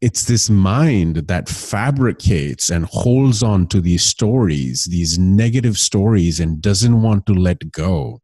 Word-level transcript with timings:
it's 0.00 0.24
this 0.26 0.48
mind 0.48 1.16
that 1.28 1.48
fabricates 1.48 2.70
and 2.70 2.86
holds 2.86 3.42
on 3.42 3.66
to 3.68 3.80
these 3.80 4.04
stories, 4.04 4.84
these 4.84 5.18
negative 5.18 5.76
stories, 5.76 6.38
and 6.38 6.62
doesn't 6.62 7.02
want 7.02 7.26
to 7.26 7.34
let 7.34 7.72
go. 7.72 8.20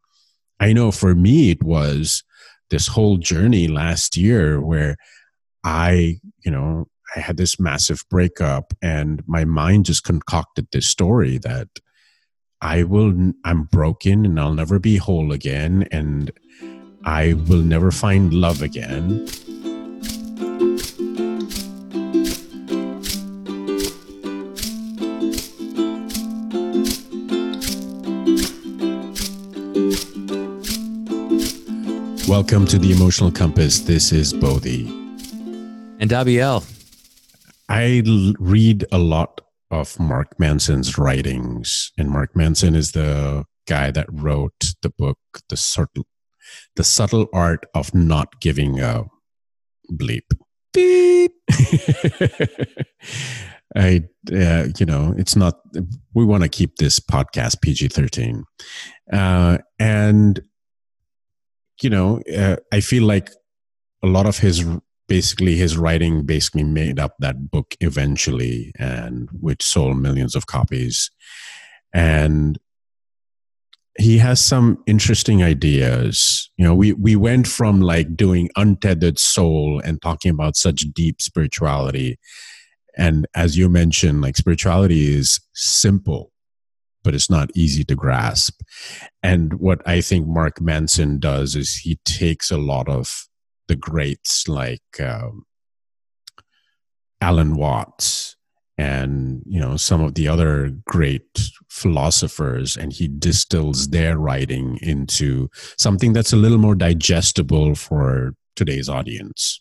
I 0.61 0.73
know 0.73 0.93
for 0.93 1.15
me, 1.15 1.51
it 1.51 1.63
was 1.63 2.23
this 2.71 2.87
whole 2.87 3.17
journey 3.17 3.67
last 3.67 4.17
year 4.17 4.61
where 4.61 4.97
I, 5.65 6.21
you 6.45 6.51
know, 6.51 6.87
I 7.17 7.21
had 7.21 7.37
this 7.37 7.59
massive 7.59 8.05
breakup 8.09 8.73
and 8.81 9.23
my 9.27 9.45
mind 9.45 9.87
just 9.87 10.05
concocted 10.05 10.69
this 10.71 10.89
story 10.89 11.39
that 11.39 11.69
I 12.61 12.85
will, 12.85 13.33
I'm 13.45 13.65
broken 13.65 14.25
and 14.25 14.39
I'll 14.39 14.55
never 14.55 14.79
be 14.79 14.97
whole 14.97 15.33
again 15.33 15.87
and 15.91 16.33
I 17.05 17.35
will 17.35 17.63
never 17.63 17.91
find 17.91 18.33
love 18.33 18.63
again. 18.63 19.27
Welcome 32.35 32.67
to 32.67 32.79
the 32.81 32.91
Emotional 32.91 33.31
Compass. 33.31 33.79
This 33.79 34.11
is 34.11 34.33
Bodhi. 34.33 34.89
And 36.01 36.11
Abiel. 36.11 36.65
I 37.69 38.03
l- 38.05 38.35
read 38.41 38.85
a 38.91 38.99
lot 38.99 39.41
of 39.71 40.01
Mark 40.01 40.37
Manson's 40.37 40.99
writings, 40.99 41.93
and 41.97 42.11
Mark 42.11 42.35
Manson 42.35 42.75
is 42.75 42.91
the 42.91 43.45
guy 43.69 43.93
that 43.93 44.09
wrote 44.11 44.65
the 44.83 44.91
book, 44.91 45.19
The 45.49 45.57
Subtle, 45.57 46.09
the 46.75 46.83
Subtle 46.83 47.29
Art 47.33 47.67
of 47.73 47.95
Not 47.95 48.41
Giving 48.41 48.81
a 48.81 49.05
Bleep. 49.93 50.33
Beep. 50.73 51.35
I, 53.77 54.09
uh, 54.33 54.67
you 54.77 54.87
know, 54.87 55.15
it's 55.17 55.37
not, 55.37 55.61
we 56.15 56.25
want 56.25 56.43
to 56.43 56.49
keep 56.49 56.79
this 56.79 56.99
podcast 56.99 57.61
PG 57.63 57.89
13. 57.91 58.43
Uh, 59.13 59.59
and 59.79 60.43
you 61.83 61.91
know, 61.91 62.21
uh, 62.37 62.57
I 62.73 62.81
feel 62.81 63.05
like 63.05 63.31
a 64.03 64.07
lot 64.07 64.27
of 64.27 64.39
his 64.39 64.65
basically 65.07 65.57
his 65.57 65.77
writing 65.77 66.25
basically 66.25 66.65
made 66.65 66.99
up 66.99 67.15
that 67.19 67.51
book 67.51 67.75
eventually, 67.81 68.73
and 68.79 69.29
which 69.33 69.63
sold 69.63 69.99
millions 69.99 70.35
of 70.35 70.47
copies. 70.47 71.11
And 71.93 72.59
he 73.99 74.19
has 74.19 74.45
some 74.45 74.83
interesting 74.87 75.43
ideas. 75.43 76.51
You 76.57 76.65
know, 76.65 76.75
we 76.75 76.93
we 76.93 77.17
went 77.17 77.47
from 77.47 77.81
like 77.81 78.17
doing 78.17 78.51
untethered 78.57 79.19
soul 79.19 79.81
and 79.85 80.01
talking 80.03 80.31
about 80.31 80.57
such 80.57 80.83
deep 80.93 81.21
spirituality. 81.21 82.19
And 82.97 83.27
as 83.35 83.59
you 83.59 83.69
mentioned, 83.69 84.21
like 84.21 84.37
spirituality 84.37 85.15
is 85.15 85.41
simple 85.55 86.31
but 87.05 87.15
it's 87.15 87.31
not 87.31 87.51
easy 87.55 87.85
to 87.85 87.95
grasp. 87.95 88.63
And 89.23 89.55
what 89.61 89.87
I 89.87 90.01
think 90.01 90.27
Mark 90.27 90.61
Manson 90.61 91.21
does 91.21 91.55
is 91.55 91.77
he 91.77 91.99
takes 92.05 92.51
a 92.51 92.59
lot 92.59 92.89
of 92.89 93.29
the 93.69 93.77
greats 93.77 94.49
like 94.49 94.83
um, 95.01 95.45
Alan 97.21 97.57
Watts 97.57 98.37
and 98.77 99.43
you 99.47 99.61
know 99.61 99.77
some 99.77 100.03
of 100.03 100.15
the 100.15 100.27
other 100.27 100.73
great 100.85 101.51
philosophers 101.71 102.77
and 102.77 102.93
he 102.93 103.07
distills 103.07 103.89
their 103.89 104.19
writing 104.19 104.79
into 104.83 105.49
something 105.79 106.13
that's 106.13 106.33
a 106.33 106.37
little 106.37 106.59
more 106.59 106.75
digestible 106.75 107.77
for 107.77 108.35
today's 108.57 108.89
audience 108.89 109.61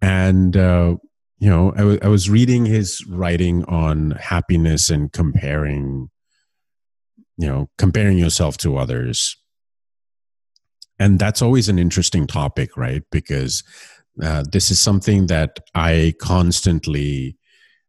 and 0.00 0.56
uh, 0.56 0.96
you 1.42 1.50
know, 1.50 1.72
I, 1.72 1.78
w- 1.78 1.98
I 2.00 2.06
was 2.06 2.30
reading 2.30 2.66
his 2.66 3.04
writing 3.08 3.64
on 3.64 4.12
happiness 4.12 4.88
and 4.90 5.12
comparing, 5.12 6.08
you 7.36 7.48
know, 7.48 7.68
comparing 7.78 8.16
yourself 8.16 8.56
to 8.58 8.76
others. 8.76 9.36
And 11.00 11.18
that's 11.18 11.42
always 11.42 11.68
an 11.68 11.80
interesting 11.80 12.28
topic, 12.28 12.76
right? 12.76 13.02
Because 13.10 13.64
uh, 14.22 14.44
this 14.52 14.70
is 14.70 14.78
something 14.78 15.26
that 15.26 15.58
I 15.74 16.14
constantly 16.20 17.36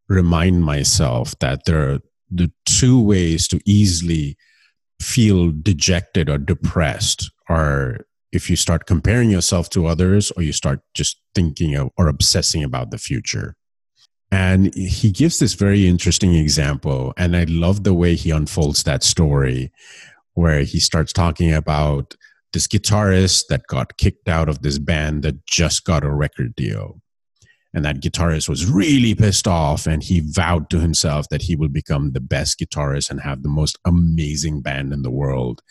remind 0.09 0.63
myself 0.63 1.37
that 1.37 1.65
there 1.65 1.91
are 1.91 1.99
the 2.31 2.51
two 2.65 2.99
ways 2.99 3.47
to 3.49 3.59
easily 3.67 4.35
feel 4.99 5.51
dejected 5.51 6.27
or 6.27 6.39
depressed 6.39 7.29
are 7.49 7.99
if 8.33 8.49
you 8.49 8.55
start 8.55 8.85
comparing 8.85 9.29
yourself 9.29 9.69
to 9.69 9.85
others 9.85 10.31
or 10.31 10.43
you 10.43 10.51
start 10.51 10.81
just 10.93 11.21
thinking 11.33 11.75
of, 11.75 11.89
or 11.97 12.07
obsessing 12.07 12.63
about 12.63 12.91
the 12.91 12.97
future. 12.97 13.55
And 14.31 14.73
he 14.73 15.11
gives 15.11 15.37
this 15.37 15.53
very 15.53 15.87
interesting 15.87 16.33
example. 16.33 17.13
And 17.15 17.37
I 17.37 17.45
love 17.47 17.83
the 17.83 17.93
way 17.93 18.15
he 18.15 18.31
unfolds 18.31 18.83
that 18.83 19.03
story, 19.03 19.71
where 20.33 20.63
he 20.63 20.79
starts 20.79 21.13
talking 21.13 21.53
about 21.53 22.15
this 22.51 22.67
guitarist 22.67 23.45
that 23.49 23.67
got 23.67 23.97
kicked 23.97 24.27
out 24.27 24.49
of 24.49 24.63
this 24.63 24.79
band 24.79 25.21
that 25.23 25.45
just 25.45 25.85
got 25.85 26.03
a 26.03 26.11
record 26.11 26.55
deal. 26.55 26.99
And 27.75 27.85
that 27.85 28.01
guitarist 28.01 28.49
was 28.49 28.65
really 28.65 29.15
pissed 29.15 29.47
off, 29.47 29.87
and 29.87 30.03
he 30.03 30.19
vowed 30.19 30.69
to 30.69 30.79
himself 30.79 31.29
that 31.29 31.43
he 31.43 31.55
will 31.55 31.69
become 31.69 32.11
the 32.11 32.19
best 32.19 32.59
guitarist 32.59 33.09
and 33.09 33.21
have 33.21 33.41
the 33.41 33.49
most 33.49 33.77
amazing 33.85 34.61
band 34.61 34.93
in 34.93 35.01
the 35.01 35.11
world. 35.11 35.61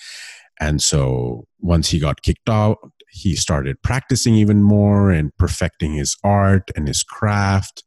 And 0.63 0.81
so 0.81 1.49
once 1.59 1.91
he 1.91 1.99
got 1.99 2.23
kicked 2.23 2.49
out, 2.49 2.79
he 3.11 3.35
started 3.35 3.83
practicing 3.83 4.37
even 4.37 4.63
more 4.63 5.11
and 5.11 5.37
perfecting 5.37 5.95
his 5.95 6.17
art 6.23 6.71
and 6.77 6.87
his 6.87 7.03
craft. 7.03 7.83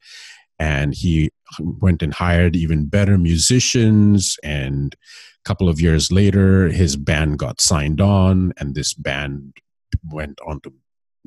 And 0.59 0.93
he 0.93 1.29
went 1.59 2.03
and 2.03 2.13
hired 2.13 2.53
even 2.53 2.87
better 2.87 3.17
musicians. 3.17 4.37
And 4.43 4.93
a 4.93 5.47
couple 5.47 5.69
of 5.69 5.79
years 5.79 6.11
later, 6.11 6.67
his 6.67 6.97
band 6.97 7.39
got 7.39 7.61
signed 7.61 8.01
on, 8.01 8.51
and 8.57 8.75
this 8.75 8.93
band 8.93 9.53
went 10.11 10.37
on 10.45 10.59
to 10.61 10.73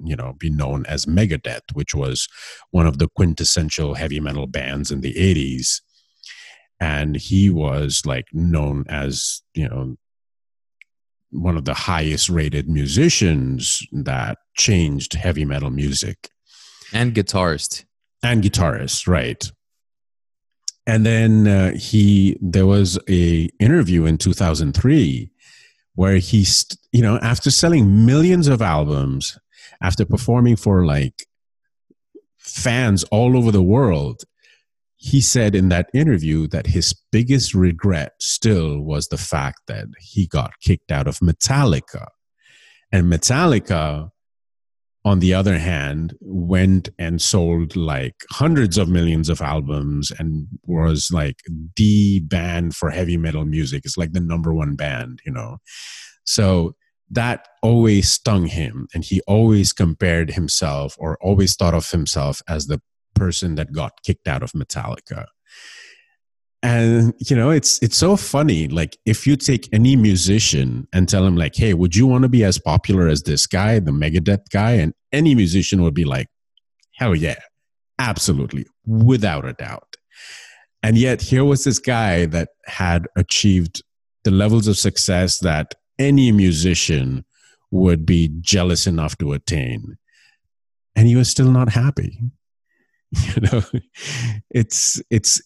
you 0.05 0.15
know 0.15 0.35
be 0.39 0.49
known 0.49 0.87
as 0.87 1.07
megadeth 1.07 1.73
which 1.73 1.93
was 1.93 2.29
one 2.71 2.87
of 2.87 2.99
the 2.99 3.09
quintessential 3.17 3.95
heavy 3.95 4.21
metal 4.21 4.47
bands 4.47 4.93
in 4.93 5.01
the 5.01 5.15
80s 5.15 5.81
and 6.79 7.17
he 7.17 7.51
was 7.51 8.03
like 8.05 8.27
known 8.33 8.85
as 8.89 9.43
you 9.55 9.69
know 9.69 9.97
one 11.31 11.56
of 11.56 11.65
the 11.65 11.75
highest 11.75 12.28
rated 12.28 12.69
musicians 12.69 13.81
that 13.93 14.39
changed 14.55 15.15
heavy 15.15 15.44
metal 15.44 15.71
music. 15.71 16.31
And 16.93 17.15
guitarist. 17.15 17.84
And 18.22 18.43
guitarist 18.43 19.06
right. 19.06 19.50
And 20.87 21.05
then 21.05 21.47
uh, 21.47 21.72
he 21.77 22.38
there 22.41 22.67
was 22.67 22.99
a 23.09 23.50
interview 23.61 24.06
in 24.06 24.17
2003 24.17 25.31
where 25.94 26.17
he 26.17 26.47
you 26.93 27.03
know 27.03 27.19
after 27.19 27.50
selling 27.50 28.06
millions 28.06 28.49
of 28.49 28.62
albums 28.62 29.38
after 29.83 30.06
performing 30.06 30.56
for 30.56 30.87
like 30.87 31.27
fans 32.38 33.05
all 33.05 33.37
over 33.37 33.53
the 33.53 33.62
world 33.62 34.22
he 34.99 35.21
said 35.21 35.55
in 35.55 35.69
that 35.69 35.89
interview 35.95 36.49
that 36.49 36.67
his 36.67 36.93
biggest 37.13 37.55
regret 37.55 38.13
still 38.21 38.81
was 38.81 39.09
the 39.09 39.17
fact 39.17 39.61
that 39.69 39.87
he 40.01 40.27
got 40.27 40.53
kicked 40.61 40.91
out 40.91 41.07
of 41.07 41.21
Metallica. 41.21 42.09
And 42.91 43.07
Metallica, 43.07 44.11
on 45.05 45.21
the 45.21 45.35
other 45.35 45.57
hand, 45.57 46.17
went 46.21 46.89
and 46.99 47.23
sold 47.23 47.77
like 47.77 48.17
hundreds 48.33 48.77
of 48.77 48.89
millions 48.89 49.29
of 49.29 49.41
albums 49.41 50.11
and 50.19 50.49
was 50.65 51.11
like 51.13 51.37
the 51.77 52.19
band 52.21 52.75
for 52.75 52.91
heavy 52.91 53.17
metal 53.17 53.45
music. 53.45 53.83
It's 53.85 53.97
like 53.97 54.13
the 54.13 54.21
number 54.21 54.53
one 54.53 54.75
band, 54.75 55.21
you 55.25 55.31
know. 55.31 55.59
So 56.25 56.75
that 57.11 57.47
always 57.63 58.13
stung 58.13 58.47
him. 58.47 58.89
And 58.93 59.05
he 59.05 59.21
always 59.29 59.73
compared 59.73 60.33
himself 60.33 60.97
or 60.99 61.17
always 61.21 61.55
thought 61.55 61.75
of 61.75 61.89
himself 61.89 62.43
as 62.49 62.67
the 62.67 62.83
person 63.19 63.55
that 63.56 63.73
got 63.73 64.03
kicked 64.03 64.29
out 64.29 64.43
of 64.43 64.53
Metallica. 64.53 65.26
And 66.62 67.15
you 67.19 67.37
know, 67.37 67.50
it's 67.50 67.81
it's 67.82 67.97
so 67.97 68.17
funny. 68.17 68.67
Like 68.69 68.97
if 69.06 69.26
you 69.26 69.37
take 69.37 69.69
any 69.73 69.94
musician 69.94 70.88
and 70.93 71.09
tell 71.09 71.25
him 71.25 71.37
like, 71.37 71.55
"Hey, 71.55 71.73
would 71.73 71.94
you 71.94 72.06
want 72.06 72.23
to 72.23 72.29
be 72.29 72.43
as 72.44 72.59
popular 72.59 73.06
as 73.06 73.23
this 73.23 73.47
guy, 73.47 73.79
the 73.79 73.93
Megadeth 73.93 74.50
guy?" 74.50 74.73
and 74.73 74.93
any 75.12 75.35
musician 75.35 75.82
would 75.82 75.94
be 75.94 76.05
like, 76.05 76.26
"Hell 76.97 77.15
yeah, 77.15 77.41
absolutely, 77.99 78.67
without 78.85 79.44
a 79.44 79.53
doubt." 79.53 79.97
And 80.82 80.97
yet, 80.97 81.23
here 81.23 81.44
was 81.44 81.65
this 81.65 81.79
guy 81.79 82.26
that 82.26 82.50
had 82.67 83.06
achieved 83.17 83.82
the 84.25 84.31
levels 84.31 84.67
of 84.67 84.76
success 84.76 85.38
that 85.41 85.75
any 85.99 86.32
musician 86.32 87.25
would 87.70 88.06
be 88.06 88.31
jealous 88.41 88.87
enough 88.87 89.17
to 89.19 89.32
attain. 89.32 89.99
And 90.97 91.06
he 91.06 91.17
was 91.17 91.29
still 91.29 91.50
not 91.50 91.70
happy. 91.70 92.19
you 93.34 93.43
know 93.43 93.62
it's 94.50 95.00
it's 95.10 95.40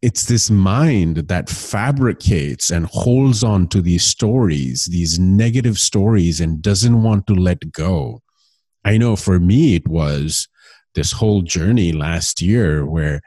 it's 0.00 0.26
this 0.26 0.50
mind 0.50 1.28
that 1.28 1.48
fabricates 1.48 2.70
and 2.70 2.86
holds 2.86 3.42
on 3.42 3.68
to 3.68 3.80
these 3.80 4.04
stories 4.04 4.86
these 4.86 5.18
negative 5.18 5.78
stories 5.78 6.40
and 6.40 6.62
doesn't 6.62 7.02
want 7.02 7.26
to 7.26 7.34
let 7.34 7.72
go 7.72 8.20
i 8.84 8.96
know 8.96 9.16
for 9.16 9.38
me 9.38 9.74
it 9.74 9.86
was 9.86 10.48
this 10.94 11.12
whole 11.12 11.42
journey 11.42 11.92
last 11.92 12.42
year 12.42 12.84
where 12.84 13.20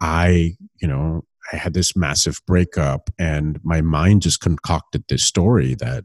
I, 0.00 0.56
you 0.80 0.88
know, 0.88 1.24
I 1.52 1.56
had 1.56 1.74
this 1.74 1.96
massive 1.96 2.40
breakup 2.46 3.10
and 3.18 3.58
my 3.64 3.80
mind 3.80 4.22
just 4.22 4.40
concocted 4.40 5.04
this 5.08 5.24
story 5.24 5.74
that 5.76 6.04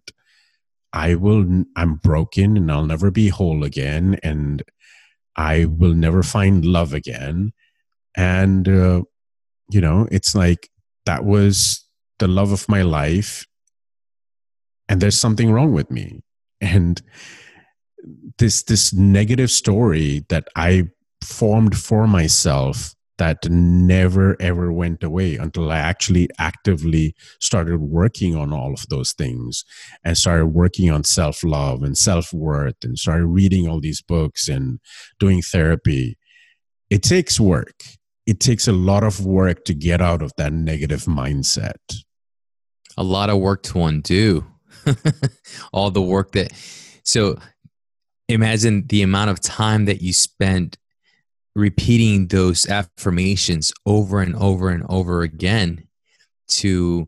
I 0.91 1.15
will, 1.15 1.63
I'm 1.75 1.95
broken 1.95 2.57
and 2.57 2.71
I'll 2.71 2.85
never 2.85 3.11
be 3.11 3.29
whole 3.29 3.63
again. 3.63 4.17
And 4.23 4.63
I 5.35 5.65
will 5.65 5.93
never 5.93 6.23
find 6.23 6.65
love 6.65 6.93
again. 6.93 7.53
And, 8.15 8.67
uh, 8.67 9.01
you 9.69 9.81
know, 9.81 10.07
it's 10.11 10.35
like 10.35 10.69
that 11.05 11.25
was 11.25 11.85
the 12.19 12.27
love 12.27 12.51
of 12.51 12.69
my 12.69 12.81
life. 12.81 13.45
And 14.87 15.01
there's 15.01 15.19
something 15.19 15.51
wrong 15.51 15.73
with 15.73 15.91
me. 15.91 16.21
And 16.61 17.01
this, 18.37 18.63
this 18.63 18.93
negative 18.93 19.51
story 19.51 20.25
that 20.29 20.47
I 20.55 20.89
formed 21.21 21.77
for 21.77 22.07
myself 22.07 22.95
that 23.17 23.49
never 23.49 24.35
ever 24.39 24.71
went 24.71 25.03
away 25.03 25.35
until 25.35 25.71
I 25.71 25.77
actually 25.77 26.29
actively 26.37 27.15
started 27.39 27.79
working 27.79 28.35
on 28.35 28.51
all 28.51 28.73
of 28.73 28.87
those 28.89 29.13
things 29.13 29.63
and 30.03 30.17
started 30.17 30.47
working 30.47 30.89
on 30.91 31.03
self 31.03 31.43
love 31.43 31.83
and 31.83 31.97
self 31.97 32.33
worth 32.33 32.75
and 32.83 32.97
started 32.97 33.27
reading 33.27 33.67
all 33.67 33.79
these 33.79 34.01
books 34.01 34.47
and 34.47 34.79
doing 35.19 35.41
therapy. 35.41 36.17
It 36.89 37.03
takes 37.03 37.39
work. 37.39 37.83
It 38.25 38.39
takes 38.39 38.67
a 38.67 38.73
lot 38.73 39.03
of 39.03 39.25
work 39.25 39.65
to 39.65 39.73
get 39.73 40.01
out 40.01 40.21
of 40.21 40.31
that 40.37 40.51
negative 40.51 41.03
mindset. 41.03 41.73
A 42.97 43.03
lot 43.03 43.29
of 43.29 43.39
work 43.39 43.63
to 43.63 43.83
undo. 43.83 44.45
all 45.73 45.91
the 45.91 46.01
work 46.01 46.31
that. 46.33 46.51
So 47.03 47.37
imagine 48.27 48.87
the 48.87 49.01
amount 49.03 49.29
of 49.29 49.39
time 49.39 49.85
that 49.85 50.01
you 50.01 50.13
spent 50.13 50.77
repeating 51.55 52.27
those 52.27 52.67
affirmations 52.67 53.73
over 53.85 54.21
and 54.21 54.35
over 54.35 54.69
and 54.69 54.83
over 54.89 55.21
again 55.21 55.87
to 56.47 57.07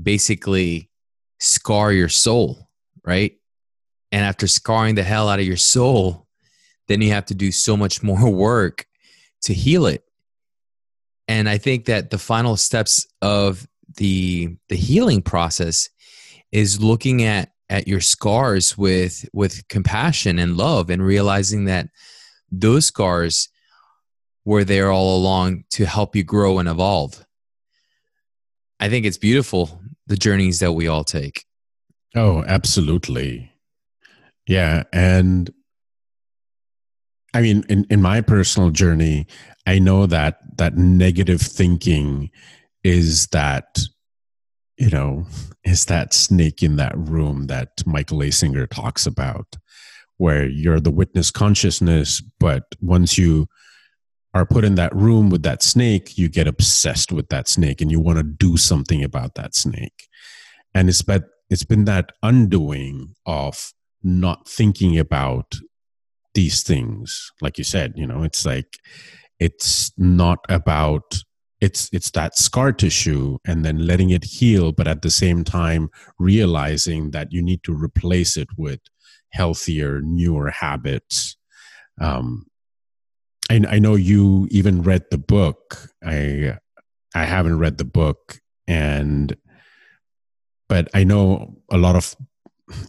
basically 0.00 0.90
scar 1.38 1.92
your 1.92 2.08
soul, 2.08 2.68
right? 3.04 3.32
And 4.10 4.24
after 4.24 4.46
scarring 4.46 4.96
the 4.96 5.02
hell 5.02 5.28
out 5.28 5.38
of 5.38 5.46
your 5.46 5.56
soul, 5.56 6.26
then 6.88 7.00
you 7.00 7.12
have 7.12 7.26
to 7.26 7.34
do 7.34 7.52
so 7.52 7.76
much 7.76 8.02
more 8.02 8.30
work 8.30 8.86
to 9.42 9.54
heal 9.54 9.86
it. 9.86 10.04
And 11.28 11.48
I 11.48 11.58
think 11.58 11.84
that 11.84 12.10
the 12.10 12.18
final 12.18 12.56
steps 12.56 13.06
of 13.22 13.66
the 13.96 14.56
the 14.68 14.76
healing 14.76 15.22
process 15.22 15.88
is 16.52 16.80
looking 16.80 17.22
at 17.22 17.52
at 17.68 17.86
your 17.86 18.00
scars 18.00 18.78
with 18.78 19.28
with 19.32 19.66
compassion 19.68 20.38
and 20.38 20.56
love 20.56 20.88
and 20.88 21.02
realizing 21.02 21.64
that 21.66 21.88
those 22.50 22.86
scars 22.86 23.48
were 24.48 24.64
there 24.64 24.90
all 24.90 25.18
along 25.18 25.62
to 25.68 25.84
help 25.84 26.16
you 26.16 26.24
grow 26.24 26.58
and 26.58 26.70
evolve. 26.70 27.22
I 28.80 28.88
think 28.88 29.04
it's 29.04 29.18
beautiful 29.18 29.78
the 30.06 30.16
journeys 30.16 30.60
that 30.60 30.72
we 30.72 30.88
all 30.88 31.04
take. 31.04 31.44
Oh, 32.16 32.42
absolutely. 32.44 33.52
Yeah. 34.46 34.84
And 34.90 35.50
I 37.34 37.42
mean, 37.42 37.62
in, 37.68 37.86
in 37.90 38.00
my 38.00 38.22
personal 38.22 38.70
journey, 38.70 39.26
I 39.66 39.80
know 39.80 40.06
that 40.06 40.38
that 40.56 40.78
negative 40.78 41.42
thinking 41.42 42.30
is 42.82 43.26
that, 43.26 43.80
you 44.78 44.88
know, 44.88 45.26
is 45.62 45.84
that 45.84 46.14
snake 46.14 46.62
in 46.62 46.76
that 46.76 46.96
room 46.96 47.48
that 47.48 47.86
Michael 47.86 48.22
A. 48.22 48.30
Singer 48.30 48.66
talks 48.66 49.04
about, 49.04 49.58
where 50.16 50.48
you're 50.48 50.80
the 50.80 50.90
witness 50.90 51.30
consciousness, 51.30 52.22
but 52.40 52.64
once 52.80 53.18
you 53.18 53.46
are 54.34 54.46
put 54.46 54.64
in 54.64 54.74
that 54.76 54.94
room 54.94 55.30
with 55.30 55.42
that 55.42 55.62
snake, 55.62 56.18
you 56.18 56.28
get 56.28 56.46
obsessed 56.46 57.12
with 57.12 57.28
that 57.28 57.48
snake 57.48 57.80
and 57.80 57.90
you 57.90 58.00
want 58.00 58.18
to 58.18 58.22
do 58.22 58.56
something 58.56 59.02
about 59.02 59.34
that 59.34 59.54
snake. 59.54 60.08
And 60.74 60.88
it's 60.88 61.02
been, 61.02 61.24
it's 61.48 61.64
been 61.64 61.86
that 61.86 62.12
undoing 62.22 63.14
of 63.24 63.72
not 64.02 64.48
thinking 64.48 64.98
about 64.98 65.54
these 66.34 66.62
things. 66.62 67.32
Like 67.40 67.58
you 67.58 67.64
said, 67.64 67.94
you 67.96 68.06
know, 68.06 68.22
it's 68.22 68.44
like, 68.44 68.78
it's 69.38 69.92
not 69.96 70.44
about 70.48 71.22
it's 71.60 71.88
it's 71.92 72.10
that 72.12 72.36
scar 72.36 72.72
tissue 72.72 73.38
and 73.46 73.64
then 73.64 73.86
letting 73.86 74.10
it 74.10 74.24
heal 74.24 74.72
but 74.72 74.86
at 74.86 75.02
the 75.02 75.10
same 75.10 75.42
time 75.44 75.88
realizing 76.18 77.10
that 77.10 77.32
you 77.32 77.42
need 77.42 77.62
to 77.64 77.74
replace 77.74 78.36
it 78.36 78.48
with 78.56 78.80
healthier 79.30 80.00
newer 80.02 80.50
habits 80.50 81.36
um, 82.00 82.46
I, 83.50 83.60
I 83.68 83.78
know 83.78 83.94
you 83.94 84.48
even 84.50 84.82
read 84.82 85.04
the 85.10 85.18
book. 85.18 85.90
I 86.04 86.58
I 87.14 87.24
haven't 87.24 87.58
read 87.58 87.78
the 87.78 87.84
book, 87.84 88.40
and 88.66 89.36
but 90.68 90.88
I 90.94 91.04
know 91.04 91.56
a 91.70 91.78
lot 91.78 91.96
of 91.96 92.14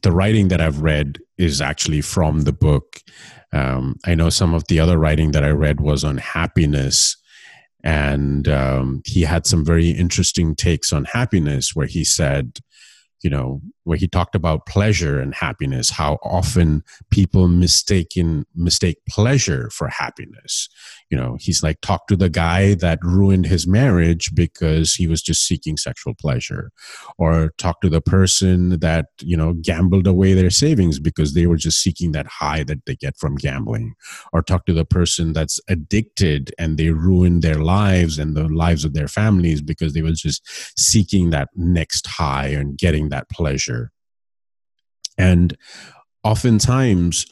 the 0.04 0.12
writing 0.12 0.50
that 0.50 0.60
I've 0.60 0.82
read 0.82 1.20
is 1.38 1.62
actually 1.62 2.02
from 2.02 2.42
the 2.42 2.52
book. 2.52 3.02
Um, 3.54 3.96
I 4.06 4.16
know 4.16 4.30
some 4.30 4.54
of 4.54 4.68
the 4.68 4.80
other 4.80 4.98
writing 4.98 5.32
that 5.32 5.44
I 5.44 5.50
read 5.50 5.80
was 5.80 6.04
on 6.04 6.18
happiness, 6.18 7.16
and 7.84 8.48
um, 8.48 9.02
he 9.06 9.22
had 9.22 9.48
some 9.48 9.64
very 9.64 9.90
interesting 9.90 10.56
takes 10.56 10.92
on 10.92 11.06
happiness, 11.06 11.76
where 11.76 11.88
he 11.88 12.04
said 12.04 12.60
you 13.22 13.30
know, 13.30 13.62
where 13.89 13.97
he 13.97 14.07
talked 14.07 14.36
about 14.36 14.68
pleasure 14.68 15.19
and 15.19 15.33
happiness, 15.33 15.89
how 15.89 16.19
often 16.21 16.83
people 17.09 17.47
mistaken 17.47 18.45
mistake 18.53 18.97
pleasure 19.09 19.68
for 19.71 19.88
happiness. 19.88 20.69
You 21.09 21.18
know, 21.18 21.38
he's 21.39 21.63
like, 21.63 21.81
talk 21.81 22.06
to 22.06 22.15
the 22.15 22.30
guy 22.30 22.75
that 22.75 23.00
ruined 23.01 23.47
his 23.47 23.65
marriage 23.65 24.30
because 24.36 24.94
he 24.94 25.07
was 25.07 25.24
just 25.24 25.44
seeking 25.47 25.75
sexual 25.75 26.13
pleasure, 26.13 26.71
or 27.18 27.51
talk 27.57 27.81
to 27.81 27.89
the 27.89 28.00
person 28.00 28.77
that 28.80 29.07
you 29.21 29.36
know 29.36 29.53
gambled 29.53 30.06
away 30.06 30.36
their 30.36 30.51
savings 30.51 31.00
because 31.00 31.33
they 31.33 31.47
were 31.47 31.57
just 31.57 31.81
seeking 31.81 32.12
that 32.12 32.27
high 32.27 32.62
that 32.65 32.86
they 32.86 32.95
get 32.95 33.18
from 33.18 33.38
gambling, 33.38 33.95
or 34.31 34.44
talk 34.44 34.68
to 34.68 34.74
the 34.74 34.86
person 34.86 35.33
that's 35.33 35.59
addicted 35.68 36.53
and 36.59 36.77
they 36.77 36.91
ruined 36.91 37.41
their 37.41 37.56
lives 37.56 38.19
and 38.19 38.38
the 38.38 38.47
lives 38.47 38.86
of 38.86 38.94
their 38.94 39.07
families 39.07 39.63
because 39.63 39.94
they 39.94 40.03
were 40.03 40.12
just 40.12 40.47
seeking 40.77 41.31
that 41.31 41.50
next 41.56 42.06
high 42.06 42.50
and 42.50 42.77
getting 42.77 43.09
that 43.09 43.27
pleasure. 43.31 43.79
And 45.19 45.56
oftentimes 46.24 47.27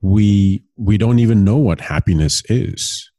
we 0.00 0.64
we 0.76 0.96
don't 0.96 1.18
even 1.18 1.44
know 1.44 1.58
what 1.58 1.80
happiness 1.80 2.42
is. 2.48 3.10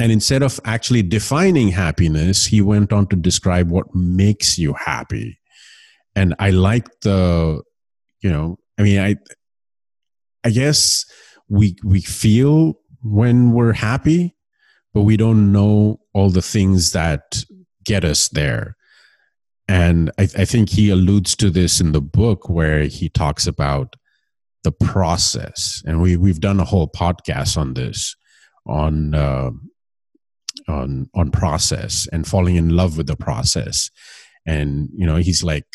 And 0.00 0.10
instead 0.10 0.42
of 0.42 0.58
actually 0.64 1.02
defining 1.02 1.68
happiness, 1.68 2.46
he 2.46 2.60
went 2.60 2.92
on 2.92 3.06
to 3.08 3.16
describe 3.16 3.70
what 3.70 3.94
makes 3.94 4.58
you 4.58 4.74
happy. 4.74 5.38
And 6.16 6.34
I 6.38 6.50
like 6.50 6.88
the, 7.02 7.62
you 8.20 8.30
know, 8.30 8.58
I 8.78 8.82
mean, 8.82 8.98
I, 8.98 9.16
I 10.44 10.50
guess 10.50 11.06
we 11.48 11.76
we 11.84 12.00
feel 12.00 12.74
when 13.02 13.52
we're 13.52 13.74
happy, 13.74 14.34
but 14.94 15.02
we 15.02 15.16
don't 15.16 15.52
know 15.52 16.00
all 16.14 16.30
the 16.30 16.42
things 16.42 16.92
that 16.92 17.44
get 17.84 18.04
us 18.04 18.28
there. 18.28 18.76
And 19.68 20.10
I, 20.18 20.22
I, 20.22 20.44
think 20.44 20.70
he 20.70 20.90
alludes 20.90 21.36
to 21.36 21.48
this 21.48 21.80
in 21.80 21.92
the 21.92 22.00
book 22.00 22.48
where 22.48 22.84
he 22.84 23.08
talks 23.08 23.46
about 23.46 23.94
the 24.64 24.72
process. 24.72 25.82
And 25.86 26.02
we, 26.02 26.16
we've 26.16 26.40
done 26.40 26.60
a 26.60 26.64
whole 26.64 26.88
podcast 26.88 27.56
on 27.56 27.74
this, 27.74 28.16
on, 28.66 29.14
uh, 29.14 29.50
on, 30.68 31.08
on 31.14 31.30
process 31.30 32.08
and 32.12 32.26
falling 32.26 32.56
in 32.56 32.70
love 32.70 32.96
with 32.96 33.06
the 33.06 33.16
process. 33.16 33.90
And, 34.46 34.88
you 34.94 35.06
know, 35.06 35.16
he's 35.16 35.44
like, 35.44 35.66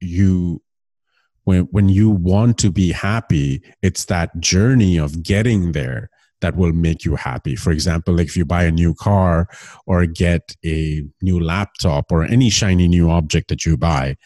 you, 0.00 0.62
when, 1.44 1.62
when 1.70 1.88
you 1.88 2.10
want 2.10 2.58
to 2.58 2.70
be 2.70 2.92
happy, 2.92 3.62
it's 3.82 4.06
that 4.06 4.40
journey 4.40 4.98
of 4.98 5.22
getting 5.22 5.72
there 5.72 6.10
that 6.40 6.56
will 6.56 6.72
make 6.72 7.04
you 7.04 7.16
happy. 7.16 7.56
For 7.56 7.72
example, 7.72 8.14
like 8.14 8.26
if 8.26 8.36
you 8.36 8.44
buy 8.44 8.64
a 8.64 8.70
new 8.70 8.94
car 8.94 9.48
or 9.86 10.06
get 10.06 10.54
a 10.64 11.02
new 11.22 11.40
laptop 11.40 12.10
or 12.10 12.24
any 12.24 12.50
shiny 12.50 12.88
new 12.88 13.10
object 13.10 13.48
that 13.48 13.64
you 13.64 13.76
buy, 13.76 14.16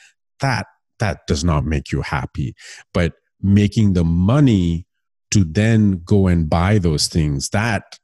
that 0.41 0.67
that 0.99 1.27
does 1.27 1.45
not 1.45 1.65
make 1.65 1.93
you 1.93 2.03
happy. 2.03 2.55
But 2.93 3.15
making 3.41 3.95
the 3.95 4.05
money 4.05 4.87
to 5.31 5.45
then 5.45 6.03
go 6.05 6.27
and 6.27 6.51
buy 6.51 6.79
those 6.79 7.07
things, 7.09 7.51
that 7.51 7.99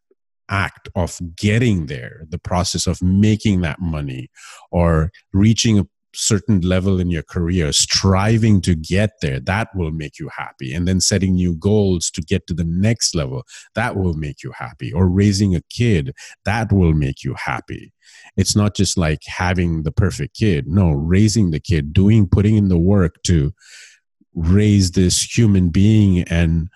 act 0.49 0.89
of 0.95 1.19
getting 1.37 1.87
there, 1.87 2.25
the 2.29 2.39
process 2.39 2.87
of 2.87 3.03
making 3.03 3.61
that 3.63 3.81
money 3.81 4.29
or 4.71 5.11
reaching 5.33 5.79
a 5.79 5.87
certain 6.17 6.61
level 6.61 6.99
in 6.99 7.11
your 7.11 7.23
career, 7.23 7.73
striving 7.73 8.61
to 8.63 8.75
get 8.75 9.13
there, 9.21 9.41
that 9.41 9.69
will 9.75 9.91
make 9.91 10.19
you 10.19 10.29
happy. 10.37 10.73
And 10.75 10.89
then 10.89 11.01
setting 11.01 11.35
new 11.35 11.55
goals 11.55 12.11
to 12.13 12.23
get 12.23 12.47
to 12.47 12.55
the 12.55 12.65
next 12.65 13.15
level, 13.15 13.45
that 13.75 13.97
will 13.97 14.15
make 14.15 14.43
you 14.43 14.53
happy. 14.57 14.93
Or 14.93 15.09
raising 15.09 15.55
a 15.55 15.63
kid, 15.71 16.13
that 16.45 16.73
will 16.73 16.95
make 16.95 17.23
you 17.23 17.35
happy. 17.35 17.93
It's 18.37 18.57
not 18.57 18.75
just 18.75 18.97
like 18.97 19.23
having 19.27 19.83
the 19.83 19.93
perfect 19.93 20.37
kid. 20.37 20.67
No, 20.67 20.91
raising 20.91 21.51
the 21.51 21.61
kid, 21.61 21.93
doing, 21.93 22.29
putting 22.29 22.57
in 22.57 22.69
the 22.69 22.79
work 22.79 23.23
to 23.25 23.53
raise 24.35 24.93
this 24.93 25.23
human 25.37 25.71
being 25.71 26.23
and 26.25 26.69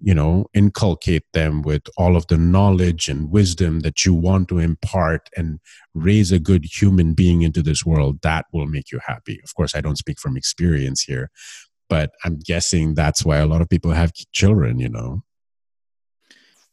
you 0.00 0.14
know 0.14 0.46
inculcate 0.52 1.24
them 1.32 1.62
with 1.62 1.82
all 1.96 2.16
of 2.16 2.26
the 2.26 2.36
knowledge 2.36 3.08
and 3.08 3.30
wisdom 3.30 3.80
that 3.80 4.04
you 4.04 4.12
want 4.12 4.48
to 4.48 4.58
impart 4.58 5.28
and 5.36 5.58
raise 5.94 6.32
a 6.32 6.38
good 6.38 6.64
human 6.64 7.14
being 7.14 7.42
into 7.42 7.62
this 7.62 7.84
world 7.84 8.18
that 8.22 8.44
will 8.52 8.66
make 8.66 8.92
you 8.92 9.00
happy. 9.06 9.40
Of 9.42 9.54
course 9.54 9.74
i 9.74 9.80
don't 9.80 9.98
speak 9.98 10.18
from 10.18 10.36
experience 10.36 11.02
here 11.02 11.30
but 11.88 12.10
i'm 12.24 12.38
guessing 12.38 12.94
that's 12.94 13.24
why 13.24 13.38
a 13.38 13.46
lot 13.46 13.62
of 13.62 13.68
people 13.68 13.92
have 13.92 14.12
children 14.32 14.78
you 14.78 14.88
know? 14.88 15.22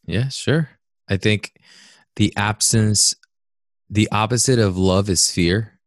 Yeah 0.06 0.30
sure. 0.30 0.70
I 1.08 1.18
think 1.18 1.54
the 2.18 2.34
absence 2.36 3.16
the 3.90 4.10
opposite 4.12 4.60
of 4.60 4.78
love 4.78 5.10
is 5.10 5.32
fear 5.32 5.80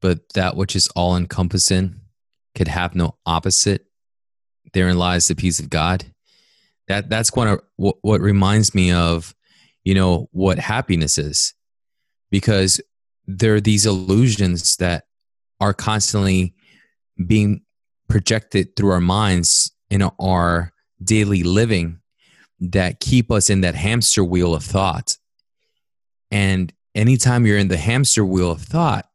but 0.00 0.32
that 0.34 0.56
which 0.56 0.76
is 0.76 0.88
all 0.94 1.16
encompassing 1.16 2.00
could 2.54 2.68
have 2.68 2.94
no 2.94 3.16
opposite. 3.26 3.86
Therein 4.72 4.98
lies 4.98 5.26
the 5.26 5.34
peace 5.34 5.58
of 5.58 5.70
god 5.70 6.06
that 6.88 7.08
that's 7.08 7.30
kind 7.30 7.48
of 7.48 7.60
what, 7.76 7.96
what 8.02 8.20
reminds 8.20 8.74
me 8.74 8.92
of 8.92 9.34
you 9.84 9.94
know 9.94 10.28
what 10.32 10.58
happiness 10.58 11.18
is. 11.18 11.54
Because 12.30 12.80
there 13.26 13.54
are 13.54 13.60
these 13.60 13.86
illusions 13.86 14.76
that 14.76 15.04
are 15.60 15.74
constantly 15.74 16.54
being 17.26 17.62
projected 18.08 18.76
through 18.76 18.90
our 18.90 19.00
minds 19.00 19.72
in 19.90 20.02
our 20.20 20.72
daily 21.02 21.42
living 21.42 22.00
that 22.60 23.00
keep 23.00 23.30
us 23.30 23.50
in 23.50 23.60
that 23.60 23.74
hamster 23.74 24.24
wheel 24.24 24.54
of 24.54 24.64
thought. 24.64 25.16
And 26.30 26.72
anytime 26.94 27.46
you're 27.46 27.58
in 27.58 27.68
the 27.68 27.76
hamster 27.76 28.24
wheel 28.24 28.50
of 28.50 28.62
thought 28.62 29.06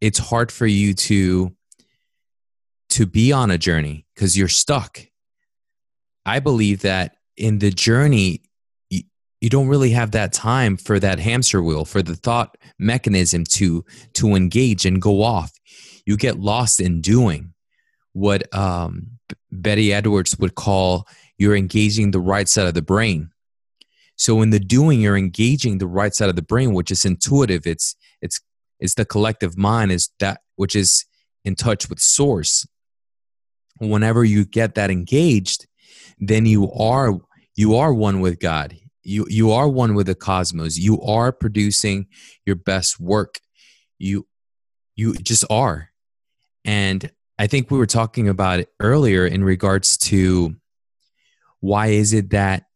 it's 0.00 0.18
hard 0.18 0.52
for 0.52 0.66
you 0.66 0.94
to 0.94 1.54
to 2.90 3.06
be 3.06 3.32
on 3.32 3.50
a 3.50 3.58
journey 3.58 4.06
because 4.14 4.36
you're 4.36 4.48
stuck. 4.48 5.00
I 6.24 6.40
believe 6.40 6.82
that 6.82 7.16
in 7.38 7.60
the 7.60 7.70
journey 7.70 8.42
you, 8.90 9.02
you 9.40 9.48
don't 9.48 9.68
really 9.68 9.90
have 9.90 10.10
that 10.10 10.32
time 10.32 10.76
for 10.76 10.98
that 10.98 11.18
hamster 11.18 11.62
wheel 11.62 11.84
for 11.84 12.02
the 12.02 12.16
thought 12.16 12.56
mechanism 12.78 13.44
to 13.44 13.84
to 14.14 14.34
engage 14.34 14.84
and 14.84 15.00
go 15.00 15.22
off. 15.22 15.52
You 16.04 16.16
get 16.16 16.38
lost 16.38 16.80
in 16.80 17.00
doing 17.00 17.54
what 18.12 18.52
um, 18.54 19.18
betty 19.52 19.92
edwards 19.92 20.38
would 20.38 20.54
call 20.54 21.06
you're 21.38 21.56
engaging 21.56 22.10
the 22.10 22.20
right 22.20 22.48
side 22.48 22.66
of 22.66 22.74
the 22.74 22.82
brain. 22.82 23.30
So 24.16 24.42
in 24.42 24.50
the 24.50 24.58
doing 24.58 25.00
you're 25.00 25.16
engaging 25.16 25.78
the 25.78 25.86
right 25.86 26.14
side 26.14 26.28
of 26.28 26.36
the 26.36 26.42
brain 26.42 26.74
which 26.74 26.90
is 26.90 27.04
intuitive. 27.04 27.66
It's 27.66 27.94
it's 28.20 28.40
it's 28.80 28.94
the 28.94 29.04
collective 29.04 29.56
mind 29.56 29.92
is 29.92 30.10
that 30.18 30.40
which 30.56 30.74
is 30.74 31.04
in 31.44 31.54
touch 31.54 31.88
with 31.88 32.00
source. 32.00 32.66
Whenever 33.78 34.24
you 34.24 34.44
get 34.44 34.74
that 34.74 34.90
engaged 34.90 35.68
then 36.20 36.46
you 36.46 36.70
are 36.72 37.18
you 37.58 37.74
are 37.74 37.92
one 37.92 38.20
with 38.20 38.38
God. 38.38 38.78
You 39.02 39.26
you 39.28 39.50
are 39.50 39.68
one 39.68 39.94
with 39.94 40.06
the 40.06 40.14
cosmos. 40.14 40.78
You 40.78 41.02
are 41.02 41.32
producing 41.32 42.06
your 42.46 42.54
best 42.54 43.00
work. 43.00 43.40
You 43.98 44.28
you 44.94 45.14
just 45.14 45.44
are. 45.50 45.90
And 46.64 47.10
I 47.36 47.48
think 47.48 47.68
we 47.68 47.78
were 47.78 47.86
talking 47.86 48.28
about 48.28 48.60
it 48.60 48.68
earlier 48.78 49.26
in 49.26 49.42
regards 49.42 49.96
to 50.08 50.54
why 51.58 51.88
is 51.88 52.12
it 52.12 52.30
that 52.30 52.66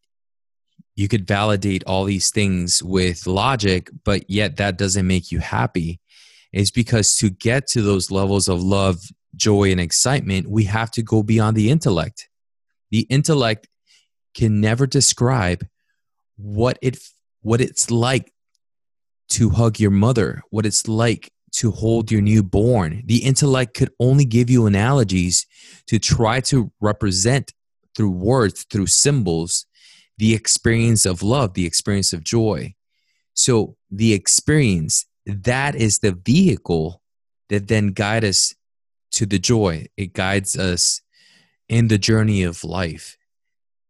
you 0.96 1.06
could 1.06 1.28
validate 1.28 1.84
all 1.84 2.04
these 2.04 2.32
things 2.32 2.82
with 2.82 3.28
logic, 3.28 3.88
but 4.04 4.28
yet 4.28 4.56
that 4.56 4.78
doesn't 4.78 5.06
make 5.06 5.30
you 5.30 5.38
happy? 5.38 6.00
Is 6.52 6.72
because 6.72 7.14
to 7.18 7.30
get 7.30 7.68
to 7.68 7.82
those 7.82 8.10
levels 8.10 8.48
of 8.48 8.60
love, 8.60 8.98
joy, 9.36 9.70
and 9.70 9.80
excitement, 9.80 10.50
we 10.50 10.64
have 10.64 10.90
to 10.92 11.02
go 11.02 11.22
beyond 11.22 11.56
the 11.56 11.70
intellect. 11.70 12.28
The 12.90 13.06
intellect 13.08 13.68
can 14.34 14.60
never 14.60 14.86
describe 14.86 15.66
what 16.36 16.78
it 16.82 16.98
what 17.42 17.60
it's 17.60 17.90
like 17.90 18.32
to 19.30 19.50
hug 19.50 19.80
your 19.80 19.90
mother, 19.90 20.42
what 20.50 20.66
it's 20.66 20.86
like 20.86 21.32
to 21.52 21.70
hold 21.70 22.10
your 22.10 22.20
newborn. 22.20 23.02
The 23.06 23.24
intellect 23.24 23.74
could 23.74 23.90
only 23.98 24.24
give 24.24 24.48
you 24.48 24.66
analogies 24.66 25.46
to 25.86 25.98
try 25.98 26.40
to 26.40 26.72
represent 26.80 27.52
through 27.94 28.10
words, 28.10 28.64
through 28.70 28.86
symbols, 28.86 29.66
the 30.18 30.34
experience 30.34 31.04
of 31.04 31.22
love, 31.22 31.54
the 31.54 31.66
experience 31.66 32.12
of 32.12 32.24
joy. 32.24 32.74
So, 33.34 33.76
the 33.90 34.12
experience, 34.12 35.06
that 35.26 35.74
is 35.74 35.98
the 35.98 36.12
vehicle 36.12 37.02
that 37.48 37.68
then 37.68 37.88
guides 37.88 38.26
us 38.26 38.54
to 39.12 39.26
the 39.26 39.38
joy. 39.38 39.86
It 39.96 40.12
guides 40.14 40.58
us 40.58 41.00
in 41.68 41.88
the 41.88 41.98
journey 41.98 42.42
of 42.42 42.64
life. 42.64 43.16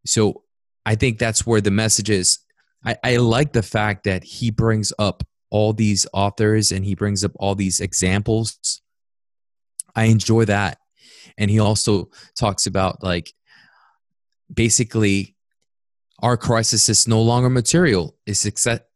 So 0.05 0.43
I 0.85 0.95
think 0.95 1.19
that's 1.19 1.47
where 1.47 1.61
the 1.61 1.71
message 1.71 2.11
is. 2.11 2.39
I, 2.85 2.97
I 3.05 3.17
like 3.17 3.53
the 3.53 3.63
fact 3.63 4.05
that 4.05 4.25
he 4.25 4.51
brings 4.51 4.93
up 4.99 5.23
all 5.51 5.73
these 5.73 6.07
authors 6.13 6.73
and 6.73 6.85
he 6.85 6.95
brings 6.95 7.23
up 7.25 7.33
all 7.37 7.55
these 7.55 7.81
examples. 7.81 8.81
I 9.95 10.05
enjoy 10.05 10.47
that. 10.47 10.79
And 11.39 11.51
he 11.51 11.61
also 11.61 12.11
talks 12.35 12.67
about 12.67 13.03
like 13.03 13.33
basically 14.53 15.37
our 16.21 16.37
crisis 16.37 16.89
is 16.89 17.07
no 17.07 17.21
longer 17.21 17.51
material, 17.51 18.17
it's 18.27 18.47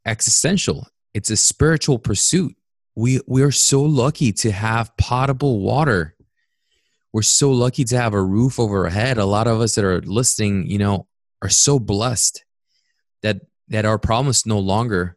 existential, 0.07 0.87
it's 1.13 1.31
a 1.31 1.37
spiritual 1.37 1.99
pursuit. 1.99 2.55
We, 2.95 3.21
we 3.27 3.43
are 3.43 3.53
so 3.53 3.83
lucky 3.83 4.33
to 4.33 4.51
have 4.51 4.97
potable 4.97 5.61
water 5.61 6.16
we're 7.17 7.23
so 7.23 7.51
lucky 7.51 7.83
to 7.83 7.97
have 7.97 8.13
a 8.13 8.23
roof 8.23 8.61
over 8.61 8.85
our 8.85 8.91
head. 8.91 9.17
A 9.17 9.25
lot 9.25 9.47
of 9.47 9.59
us 9.63 9.75
that 9.77 9.87
are 9.87 10.03
listening, 10.03 10.67
you 10.67 10.77
know, 10.77 11.07
are 11.41 11.49
so 11.49 11.79
blessed 11.79 12.45
that 13.23 13.41
that 13.69 13.87
our 13.87 13.99
problems 13.99 14.45
no 14.45 14.59
longer 14.59 15.17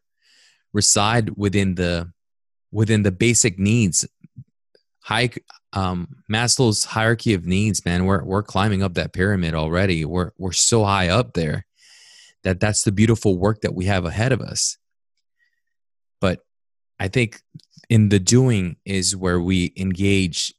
reside 0.72 1.32
within 1.36 1.76
the 1.76 2.10
within 2.72 3.04
the 3.04 3.12
basic 3.12 3.60
needs. 3.60 4.08
High 5.02 5.32
um, 5.74 6.24
Maslow's 6.32 6.86
hierarchy 6.86 7.34
of 7.34 7.46
needs, 7.46 7.84
man. 7.84 8.06
We're 8.06 8.24
we're 8.24 8.44
climbing 8.44 8.82
up 8.82 8.94
that 8.94 9.12
pyramid 9.12 9.54
already. 9.54 10.06
We're 10.06 10.32
we're 10.38 10.54
so 10.54 10.86
high 10.86 11.10
up 11.10 11.34
there 11.34 11.66
that 12.46 12.62
that's 12.62 12.84
the 12.84 12.94
beautiful 12.94 13.38
work 13.38 13.60
that 13.64 13.76
we 13.76 13.88
have 13.88 14.06
ahead 14.06 14.32
of 14.32 14.40
us. 14.40 14.78
But 16.22 16.46
I 16.98 17.10
think 17.10 17.42
in 17.90 18.08
the 18.08 18.20
doing 18.20 18.78
is 18.86 19.18
where 19.18 19.42
we 19.42 19.74
engage 19.76 20.54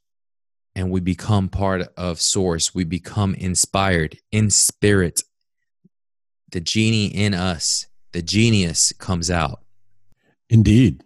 and 0.75 0.89
we 0.89 0.99
become 0.99 1.49
part 1.49 1.87
of 1.97 2.21
source. 2.21 2.73
We 2.73 2.83
become 2.83 3.35
inspired 3.35 4.17
in 4.31 4.49
spirit. 4.49 5.23
The 6.51 6.61
genie 6.61 7.07
in 7.07 7.33
us 7.33 7.87
the 8.11 8.21
genius 8.21 8.93
comes 8.97 9.31
out. 9.31 9.61
Indeed. 10.49 11.03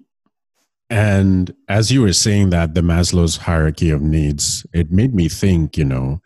And 0.90 1.54
as 1.68 1.92
you 1.92 2.02
were 2.02 2.14
saying 2.14 2.52
that 2.52 2.74
the 2.74 2.82
maslow's 2.82 3.38
hierarchy 3.38 3.90
of 3.90 4.02
needs 4.02 4.66
it 4.74 4.92
made 4.92 5.16
me 5.16 5.28
think 5.28 5.78
you 5.78 5.86
know 5.86 6.22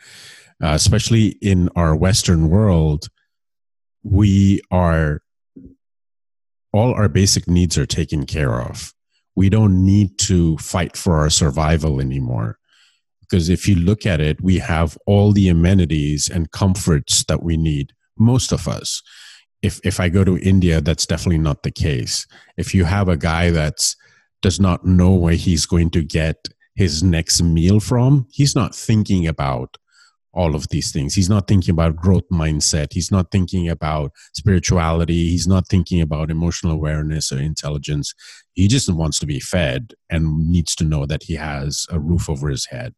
uh, 0.61 0.73
especially 0.73 1.27
in 1.41 1.69
our 1.75 1.95
western 1.95 2.49
world 2.49 3.07
we 4.03 4.61
are 4.69 5.21
all 6.73 6.93
our 6.93 7.07
basic 7.07 7.47
needs 7.47 7.77
are 7.77 7.85
taken 7.85 8.25
care 8.25 8.61
of. 8.61 8.93
We 9.35 9.49
don't 9.49 9.85
need 9.85 10.17
to 10.19 10.57
fight 10.57 10.97
for 10.97 11.17
our 11.17 11.29
survival 11.29 11.99
anymore 11.99 12.58
because 13.29 13.49
if 13.49 13.67
you 13.67 13.75
look 13.75 14.05
at 14.05 14.19
it, 14.19 14.41
we 14.41 14.57
have 14.57 14.97
all 15.05 15.31
the 15.31 15.49
amenities 15.49 16.29
and 16.29 16.51
comforts 16.51 17.23
that 17.25 17.43
we 17.43 17.57
need, 17.57 17.93
most 18.17 18.51
of 18.51 18.67
us. 18.67 19.01
If, 19.61 19.79
if 19.83 19.99
I 19.99 20.09
go 20.09 20.23
to 20.23 20.37
India, 20.39 20.81
that's 20.81 21.05
definitely 21.05 21.39
not 21.39 21.63
the 21.63 21.71
case. 21.71 22.25
If 22.57 22.73
you 22.73 22.85
have 22.85 23.09
a 23.09 23.17
guy 23.17 23.51
that 23.51 23.93
does 24.41 24.59
not 24.59 24.85
know 24.85 25.13
where 25.13 25.33
he's 25.33 25.65
going 25.65 25.89
to 25.91 26.03
get 26.03 26.47
his 26.75 27.03
next 27.03 27.41
meal 27.41 27.79
from, 27.79 28.25
he's 28.31 28.55
not 28.55 28.73
thinking 28.73 29.27
about 29.27 29.77
all 30.33 30.55
of 30.55 30.67
these 30.69 30.91
things. 30.91 31.13
He's 31.13 31.29
not 31.29 31.47
thinking 31.47 31.73
about 31.73 31.95
growth 31.95 32.27
mindset. 32.31 32.93
He's 32.93 33.11
not 33.11 33.31
thinking 33.31 33.67
about 33.67 34.11
spirituality. 34.33 35.29
He's 35.29 35.47
not 35.47 35.67
thinking 35.67 36.01
about 36.01 36.31
emotional 36.31 36.71
awareness 36.71 37.31
or 37.31 37.39
intelligence. 37.39 38.13
He 38.53 38.67
just 38.67 38.91
wants 38.91 39.19
to 39.19 39.25
be 39.25 39.39
fed 39.39 39.93
and 40.09 40.49
needs 40.49 40.75
to 40.75 40.83
know 40.83 41.05
that 41.05 41.23
he 41.23 41.35
has 41.35 41.85
a 41.89 41.99
roof 41.99 42.29
over 42.29 42.49
his 42.49 42.65
head. 42.65 42.95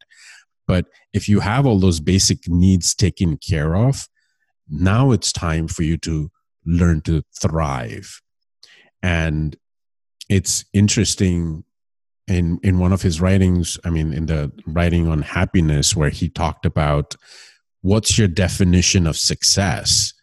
But 0.66 0.86
if 1.12 1.28
you 1.28 1.40
have 1.40 1.66
all 1.66 1.78
those 1.78 2.00
basic 2.00 2.48
needs 2.48 2.94
taken 2.94 3.36
care 3.36 3.76
of, 3.76 4.08
now 4.68 5.10
it's 5.10 5.32
time 5.32 5.68
for 5.68 5.82
you 5.82 5.96
to 5.98 6.30
learn 6.64 7.00
to 7.02 7.22
thrive. 7.40 8.20
And 9.02 9.56
it's 10.28 10.64
interesting 10.72 11.64
in 12.28 12.58
in 12.62 12.78
one 12.78 12.92
of 12.92 13.02
his 13.02 13.20
writings 13.20 13.78
i 13.84 13.90
mean 13.90 14.12
in 14.12 14.26
the 14.26 14.50
writing 14.66 15.08
on 15.08 15.22
happiness 15.22 15.96
where 15.96 16.08
he 16.08 16.28
talked 16.28 16.64
about 16.64 17.16
what's 17.80 18.16
your 18.16 18.28
definition 18.28 19.06
of 19.06 19.16
success 19.16 20.14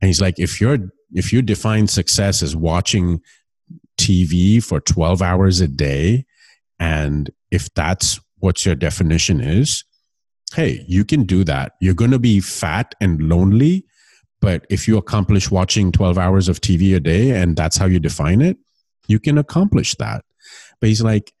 and 0.00 0.08
he's 0.08 0.20
like 0.20 0.38
if 0.38 0.60
you're 0.60 0.78
if 1.12 1.32
you 1.32 1.42
define 1.42 1.86
success 1.88 2.42
as 2.42 2.54
watching 2.54 3.20
tv 4.00 4.62
for 4.62 4.80
12 4.80 5.22
hours 5.22 5.60
a 5.60 5.68
day. 5.68 6.24
And 6.78 7.30
if 7.50 7.72
that's 7.74 8.18
what 8.38 8.64
your 8.64 8.74
definition 8.74 9.40
is 9.40 9.84
hey 10.54 10.84
you 10.88 11.04
can 11.04 11.24
do 11.24 11.44
that. 11.44 11.72
You're 11.80 11.94
going 11.94 12.10
to 12.10 12.18
be 12.18 12.40
fat 12.40 12.94
and 13.00 13.22
lonely 13.28 13.84
But 14.40 14.66
if 14.70 14.88
you 14.88 14.96
accomplish 14.96 15.50
watching 15.50 15.92
12 15.92 16.18
hours 16.18 16.48
of 16.48 16.60
TV 16.60 16.96
a 16.96 17.00
day 17.00 17.30
and 17.30 17.56
that's 17.56 17.76
how 17.76 17.86
you 17.86 18.00
define 18.00 18.40
it, 18.40 18.56
you 19.06 19.20
can 19.20 19.38
accomplish 19.38 19.94
that. 19.96 20.24
But 20.80 20.88
he's 20.88 21.02
like, 21.02 21.32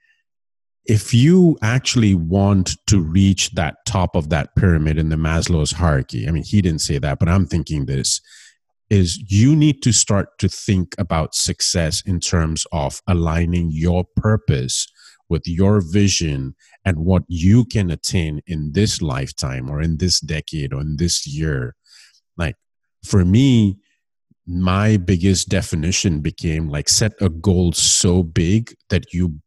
if 0.84 1.14
you 1.14 1.58
actually 1.62 2.14
want 2.14 2.76
to 2.88 3.00
reach 3.00 3.50
that 3.52 3.76
top 3.86 4.16
of 4.16 4.28
that 4.30 4.54
pyramid 4.56 4.98
in 4.98 5.08
the 5.08 5.16
Maslow's 5.16 5.72
hierarchy, 5.72 6.28
I 6.28 6.30
mean, 6.30 6.44
he 6.44 6.60
didn't 6.62 6.80
say 6.80 6.98
that, 6.98 7.18
but 7.18 7.28
I'm 7.28 7.46
thinking 7.46 7.86
this 7.86 8.20
is 8.90 9.22
you 9.30 9.54
need 9.54 9.82
to 9.82 9.92
start 9.92 10.36
to 10.38 10.48
think 10.48 10.94
about 10.98 11.34
success 11.34 12.02
in 12.04 12.18
terms 12.18 12.66
of 12.72 13.00
aligning 13.06 13.70
your 13.70 14.04
purpose 14.16 14.88
with 15.28 15.46
your 15.46 15.80
vision 15.80 16.56
and 16.84 16.98
what 16.98 17.22
you 17.28 17.64
can 17.64 17.88
attain 17.90 18.42
in 18.48 18.72
this 18.72 19.00
lifetime 19.00 19.70
or 19.70 19.80
in 19.80 19.98
this 19.98 20.18
decade 20.20 20.74
or 20.74 20.80
in 20.80 20.96
this 20.96 21.24
year. 21.24 21.76
Like 22.36 22.56
for 23.04 23.24
me, 23.24 23.78
my 24.44 24.96
biggest 24.96 25.48
definition 25.48 26.20
became 26.20 26.68
like 26.68 26.88
set 26.88 27.12
a 27.20 27.28
goal 27.28 27.72
so 27.72 28.24
big 28.24 28.74
that 28.88 29.14
you 29.14 29.40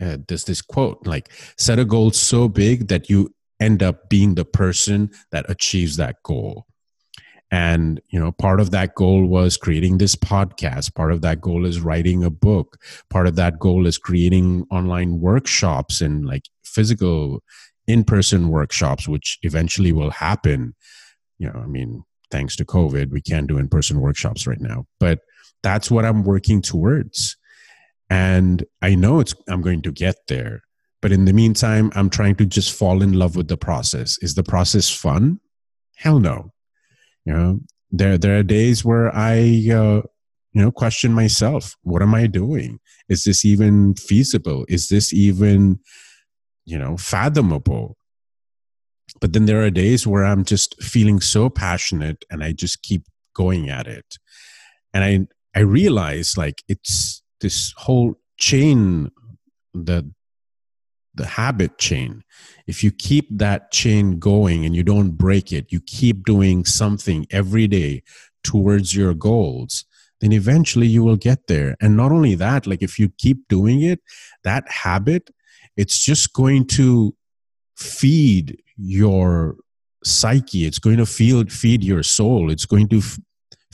uh, 0.00 0.16
there's 0.26 0.44
this 0.44 0.62
quote 0.62 1.06
like 1.06 1.30
set 1.58 1.78
a 1.78 1.84
goal 1.84 2.10
so 2.10 2.48
big 2.48 2.88
that 2.88 3.10
you 3.10 3.32
end 3.60 3.82
up 3.82 4.08
being 4.08 4.34
the 4.34 4.44
person 4.44 5.10
that 5.30 5.48
achieves 5.48 5.96
that 5.96 6.16
goal 6.24 6.66
and 7.50 8.00
you 8.08 8.18
know 8.18 8.32
part 8.32 8.60
of 8.60 8.70
that 8.70 8.94
goal 8.94 9.26
was 9.26 9.56
creating 9.56 9.98
this 9.98 10.16
podcast. 10.16 10.94
Part 10.94 11.12
of 11.12 11.20
that 11.22 11.40
goal 11.40 11.66
is 11.66 11.80
writing 11.80 12.24
a 12.24 12.30
book. 12.30 12.78
Part 13.10 13.26
of 13.26 13.36
that 13.36 13.58
goal 13.58 13.86
is 13.86 13.98
creating 13.98 14.66
online 14.70 15.20
workshops 15.20 16.00
and 16.00 16.26
like 16.26 16.44
physical 16.64 17.42
in-person 17.86 18.48
workshops 18.48 19.06
which 19.06 19.38
eventually 19.42 19.92
will 19.92 20.10
happen. 20.10 20.74
You 21.38 21.48
know 21.48 21.60
i 21.62 21.66
mean 21.66 22.04
thanks 22.30 22.56
to 22.56 22.64
covid 22.64 23.10
we 23.10 23.20
can't 23.20 23.46
do 23.46 23.58
in-person 23.58 24.00
workshops 24.00 24.46
right 24.46 24.60
now. 24.60 24.86
But 24.98 25.20
that's 25.62 25.90
what 25.90 26.04
i'm 26.04 26.24
working 26.24 26.62
towards. 26.62 27.36
And 28.10 28.64
i 28.82 28.94
know 28.94 29.20
it's 29.20 29.34
i'm 29.48 29.62
going 29.62 29.82
to 29.82 29.92
get 29.92 30.16
there. 30.28 30.62
But 31.02 31.12
in 31.12 31.26
the 31.26 31.32
meantime 31.32 31.92
i'm 31.94 32.10
trying 32.10 32.36
to 32.36 32.46
just 32.46 32.72
fall 32.72 33.02
in 33.02 33.12
love 33.12 33.36
with 33.36 33.48
the 33.48 33.58
process. 33.58 34.18
Is 34.22 34.34
the 34.34 34.42
process 34.44 34.88
fun? 34.90 35.40
Hell 35.96 36.18
no 36.18 36.53
you 37.24 37.32
know 37.32 37.60
there 37.90 38.18
there 38.18 38.38
are 38.38 38.42
days 38.42 38.84
where 38.84 39.14
i 39.14 39.38
uh, 39.70 40.02
you 40.52 40.62
know 40.62 40.70
question 40.70 41.12
myself 41.12 41.76
what 41.82 42.02
am 42.02 42.14
i 42.14 42.26
doing? 42.26 42.78
Is 43.08 43.24
this 43.24 43.44
even 43.44 43.94
feasible? 43.94 44.64
Is 44.68 44.88
this 44.88 45.12
even 45.12 45.80
you 46.64 46.78
know 46.78 46.96
fathomable? 46.96 47.96
But 49.20 49.32
then 49.32 49.46
there 49.46 49.62
are 49.62 49.70
days 49.70 50.06
where 50.06 50.24
i'm 50.24 50.44
just 50.44 50.80
feeling 50.82 51.20
so 51.20 51.50
passionate 51.50 52.24
and 52.30 52.42
i 52.42 52.52
just 52.52 52.82
keep 52.82 53.04
going 53.34 53.68
at 53.68 53.86
it. 53.86 54.16
And 54.92 55.04
i 55.04 55.58
i 55.58 55.60
realize 55.60 56.36
like 56.36 56.62
it's 56.68 57.22
this 57.40 57.74
whole 57.76 58.14
chain 58.38 59.10
the 59.74 60.10
the 61.14 61.26
habit 61.26 61.78
chain. 61.78 62.22
If 62.66 62.82
you 62.82 62.90
keep 62.90 63.26
that 63.38 63.70
chain 63.70 64.18
going 64.18 64.64
and 64.64 64.74
you 64.74 64.82
don't 64.82 65.12
break 65.12 65.52
it 65.52 65.70
you 65.70 65.80
keep 65.80 66.24
doing 66.24 66.64
something 66.64 67.26
every 67.30 67.66
day 67.66 68.02
towards 68.42 68.94
your 68.94 69.14
goals 69.14 69.84
then 70.20 70.32
eventually 70.32 70.86
you 70.86 71.02
will 71.02 71.16
get 71.16 71.48
there. 71.48 71.76
And 71.80 71.96
not 71.96 72.12
only 72.12 72.34
that 72.36 72.66
like 72.66 72.82
if 72.82 72.98
you 72.98 73.10
keep 73.18 73.48
doing 73.48 73.82
it 73.82 74.00
that 74.42 74.68
habit 74.68 75.30
it's 75.76 76.04
just 76.04 76.32
going 76.32 76.66
to 76.66 77.14
feed 77.76 78.62
your 78.76 79.56
psyche. 80.04 80.66
It's 80.66 80.78
going 80.78 80.98
to 80.98 81.06
feel 81.06 81.44
feed 81.46 81.82
your 81.82 82.02
soul. 82.02 82.50
It's 82.50 82.66
going 82.66 82.88
to 82.88 83.02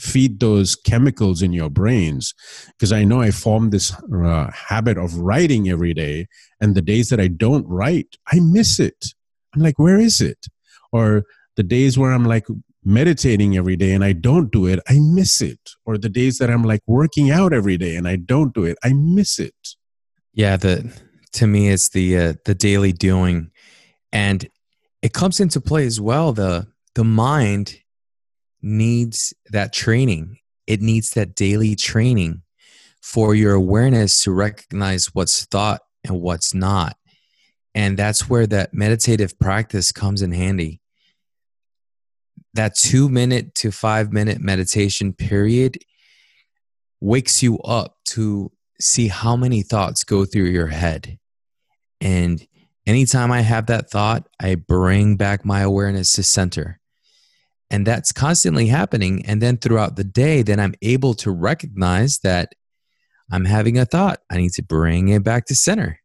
feed 0.01 0.39
those 0.39 0.75
chemicals 0.75 1.41
in 1.41 1.53
your 1.53 1.69
brains. 1.69 2.33
Because 2.67 2.91
i 2.91 3.03
know 3.03 3.21
i 3.21 3.31
formed 3.31 3.71
this 3.71 3.93
uh, 3.93 4.49
habit 4.51 4.97
of 4.97 5.17
writing 5.17 5.69
every 5.69 5.93
day 5.93 6.27
and 6.59 6.75
the 6.75 6.81
days 6.81 7.09
that 7.09 7.19
i 7.19 7.27
don't 7.27 7.67
write 7.67 8.17
i 8.31 8.39
miss 8.39 8.79
it. 8.79 9.13
I'm 9.53 9.61
like 9.61 9.77
where 9.77 9.99
is 9.99 10.19
it? 10.21 10.47
Or 10.91 11.23
the 11.55 11.63
days 11.63 11.97
where 11.97 12.11
i'm 12.11 12.25
like 12.25 12.47
meditating 12.83 13.55
every 13.55 13.75
day 13.75 13.91
and 13.91 14.03
i 14.03 14.11
don't 14.11 14.51
do 14.51 14.65
it 14.65 14.79
i 14.89 14.97
miss 14.99 15.41
it. 15.41 15.59
Or 15.85 15.97
the 15.97 16.09
days 16.09 16.39
that 16.39 16.49
i'm 16.49 16.63
like 16.63 16.81
working 16.87 17.29
out 17.29 17.53
every 17.53 17.77
day 17.77 17.95
and 17.95 18.07
i 18.07 18.15
don't 18.15 18.53
do 18.53 18.65
it 18.65 18.77
i 18.83 18.93
miss 18.93 19.39
it. 19.39 19.75
Yeah 20.33 20.57
the 20.57 20.91
to 21.33 21.47
me 21.47 21.69
it's 21.69 21.89
the 21.89 22.17
uh, 22.17 22.33
the 22.45 22.55
daily 22.55 22.91
doing. 22.91 23.51
And 24.11 24.49
it 25.01 25.13
comes 25.13 25.39
into 25.39 25.61
play 25.61 25.85
as 25.85 26.01
well 26.01 26.33
the 26.33 26.67
the 26.95 27.03
mind 27.03 27.80
needs 28.61 29.33
that 29.49 29.73
training. 29.73 30.37
It 30.67 30.81
needs 30.81 31.11
that 31.11 31.35
daily 31.35 31.75
training 31.75 32.43
for 33.01 33.33
your 33.35 33.53
awareness 33.53 34.23
to 34.23 34.31
recognize 34.31 35.13
what's 35.13 35.45
thought 35.45 35.81
and 36.03 36.21
what's 36.21 36.53
not. 36.53 36.95
And 37.73 37.97
that's 37.97 38.29
where 38.29 38.47
that 38.47 38.73
meditative 38.73 39.39
practice 39.39 39.91
comes 39.91 40.21
in 40.21 40.31
handy. 40.31 40.81
That 42.53 42.75
two 42.75 43.09
minute 43.09 43.55
to 43.55 43.71
five 43.71 44.11
minute 44.11 44.41
meditation 44.41 45.13
period 45.13 45.77
wakes 46.99 47.41
you 47.41 47.59
up 47.59 47.97
to 48.09 48.51
see 48.79 49.07
how 49.07 49.35
many 49.35 49.61
thoughts 49.61 50.03
go 50.03 50.25
through 50.25 50.49
your 50.49 50.67
head. 50.67 51.17
And 52.01 52.45
anytime 52.85 53.31
I 53.31 53.41
have 53.41 53.67
that 53.67 53.89
thought, 53.89 54.27
I 54.39 54.55
bring 54.55 55.15
back 55.15 55.45
my 55.45 55.61
awareness 55.61 56.13
to 56.13 56.23
center 56.23 56.80
and 57.71 57.87
that's 57.87 58.11
constantly 58.11 58.67
happening. 58.67 59.25
And 59.25 59.41
then 59.41 59.57
throughout 59.57 59.95
the 59.95 60.03
day 60.03 60.43
then 60.43 60.59
i'm 60.59 60.75
able 60.83 61.15
to 61.15 61.31
recognize 61.31 62.19
that 62.19 62.53
i'm 63.31 63.45
having 63.45 63.79
a 63.79 63.85
thought. 63.85 64.19
I 64.29 64.37
need 64.37 64.51
to 64.53 64.63
bring 64.63 65.07
it 65.07 65.23
back 65.23 65.45
to 65.45 65.55
center. 65.55 65.99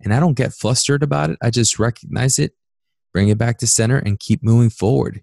And 0.00 0.14
i 0.14 0.20
don't 0.20 0.36
get 0.36 0.52
flustered 0.52 1.02
about 1.02 1.30
it. 1.30 1.38
I 1.42 1.50
just 1.50 1.78
recognize 1.80 2.38
it 2.38 2.52
bring 3.12 3.30
it 3.30 3.38
back 3.38 3.58
to 3.58 3.66
center 3.66 3.96
and 3.96 4.20
keep 4.20 4.42
moving 4.44 4.70
forward. 4.70 5.22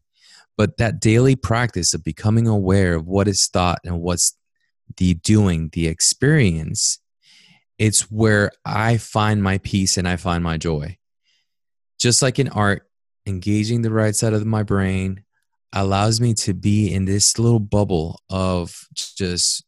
But 0.58 0.78
that 0.78 1.00
daily 1.00 1.36
practice 1.36 1.94
of 1.94 2.04
becoming 2.04 2.48
aware 2.48 2.96
of 2.96 3.06
what 3.06 3.28
is 3.28 3.48
thought 3.48 3.80
and 3.86 4.02
what's 4.02 4.36
the 4.98 5.14
doing 5.16 5.70
the 5.74 5.88
experience 5.88 7.00
it's 7.78 8.10
where 8.12 8.52
i 8.64 8.98
find 8.98 9.44
my 9.44 9.58
peace 9.60 9.98
and 9.98 10.08
i 10.08 10.16
find 10.16 10.44
my 10.44 10.58
joy. 10.58 10.98
Just 12.00 12.22
like 12.22 12.40
in 12.40 12.50
art 12.50 12.90
engaging 13.28 13.82
the 13.82 13.92
right 13.92 14.16
side 14.16 14.34
of 14.34 14.46
my 14.46 14.64
brain 14.64 15.25
allows 15.76 16.22
me 16.22 16.34
to 16.34 16.54
be 16.54 16.92
in 16.92 17.06
this 17.06 17.38
little 17.38 17.60
bubble 17.60 18.22
of 18.30 18.88
just 18.94 19.66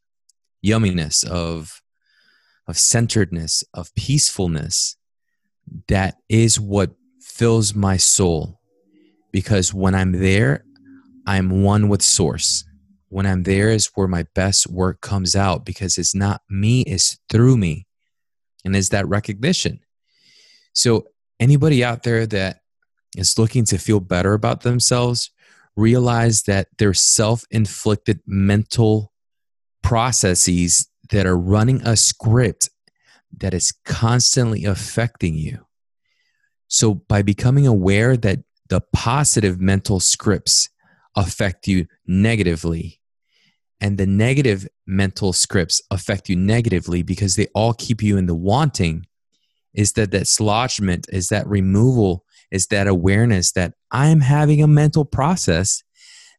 yumminess 0.66 1.28
of 1.28 1.82
of 2.68 2.78
centeredness 2.78 3.64
of 3.74 3.94
peacefulness 3.96 4.98
that 5.88 6.16
is 6.30 6.60
what 6.60 6.92
fills 7.22 7.76
my 7.76 7.98
soul. 7.98 8.60
Because 9.32 9.74
when 9.74 9.94
i'm 9.94 10.14
there 10.14 10.64
i'm 11.26 11.62
one 11.62 11.90
with 11.90 12.02
source. 12.02 12.64
When 13.10 13.26
i'm 13.26 13.44
there 13.44 13.70
is 13.70 13.92
where 13.96 14.08
my 14.08 14.26
best 14.34 14.68
work 14.68 15.02
comes 15.02 15.36
out 15.36 15.66
because 15.66 15.98
it's 15.98 16.16
not 16.16 16.42
me 16.50 16.82
it's 16.82 17.20
through 17.30 17.58
me. 17.58 17.86
And 18.66 18.76
it's 18.76 18.90
that 18.90 19.08
recognition. 19.08 19.80
So 20.74 21.08
anybody 21.40 21.84
out 21.84 22.04
there 22.04 22.26
that 22.28 22.62
is 23.16 23.38
looking 23.38 23.66
to 23.66 23.78
feel 23.78 24.00
better 24.00 24.34
about 24.34 24.62
themselves 24.62 25.32
realize 25.78 26.44
that 26.44 26.68
there's 26.80 27.00
self 27.00 27.46
inflicted 27.50 28.20
mental 28.26 29.14
processes 29.84 30.90
that 31.12 31.26
are 31.26 31.38
running 31.38 31.82
a 31.84 31.96
script 31.96 32.70
that 33.38 33.54
is 33.54 33.74
constantly 33.86 34.66
affecting 34.66 35.36
you. 35.36 35.66
So, 36.68 36.96
by 36.96 37.22
becoming 37.22 37.66
aware 37.66 38.18
that 38.18 38.40
the 38.68 38.82
positive 38.92 39.62
mental 39.62 40.02
scripts 40.02 40.68
affect 41.16 41.68
you 41.68 41.86
negatively, 42.06 43.00
and 43.80 43.98
the 43.98 44.08
negative 44.08 44.68
mental 44.86 45.32
scripts 45.32 45.82
affect 45.92 46.28
you 46.28 46.36
negatively 46.36 47.04
because 47.04 47.36
they 47.36 47.48
all 47.54 47.74
keep 47.74 48.02
you 48.02 48.18
in 48.18 48.26
the 48.26 48.36
wanting, 48.36 49.06
is 49.74 49.94
that 49.94 50.12
that 50.12 50.26
dislodgement, 50.26 51.06
is 51.10 51.30
that 51.30 51.48
removal 51.48 52.26
is 52.52 52.68
that 52.68 52.88
awareness 52.88 53.52
that 53.54 53.74
I'm 53.92 54.22
having 54.22 54.62
a 54.62 54.68
mental 54.68 55.06
process 55.06 55.84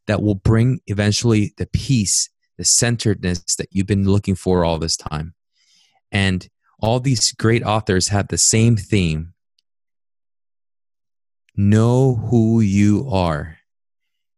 that 0.07 0.23
will 0.23 0.35
bring 0.35 0.81
eventually 0.87 1.53
the 1.59 1.67
peace, 1.67 2.31
the 2.57 2.65
centeredness 2.65 3.57
that 3.57 3.69
you've 3.71 3.87
been 3.87 4.09
looking 4.09 4.35
for 4.35 4.65
all 4.65 4.79
this 4.79 4.97
time. 4.97 5.35
And 6.11 6.49
all 6.81 7.01
these 7.01 7.33
great 7.33 7.63
authors 7.63 8.09
have 8.09 8.29
the 8.29 8.39
same 8.39 8.77
theme 8.77 9.35
know 11.57 12.15
who 12.15 12.61
you 12.61 13.09
are. 13.11 13.59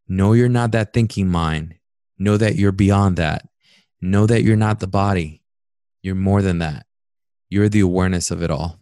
Know 0.08 0.32
you're 0.32 0.48
not 0.48 0.72
that 0.72 0.94
thinking 0.94 1.28
mind. 1.28 1.74
Know 2.18 2.38
that 2.38 2.56
you're 2.56 2.72
beyond 2.72 3.16
that. 3.18 3.46
Know 4.00 4.26
that 4.26 4.42
you're 4.42 4.56
not 4.56 4.80
the 4.80 4.86
body. 4.86 5.42
You're 6.02 6.14
more 6.14 6.40
than 6.40 6.58
that. 6.58 6.86
You're 7.50 7.68
the 7.68 7.80
awareness 7.80 8.30
of 8.30 8.42
it 8.42 8.50
all 8.50 8.79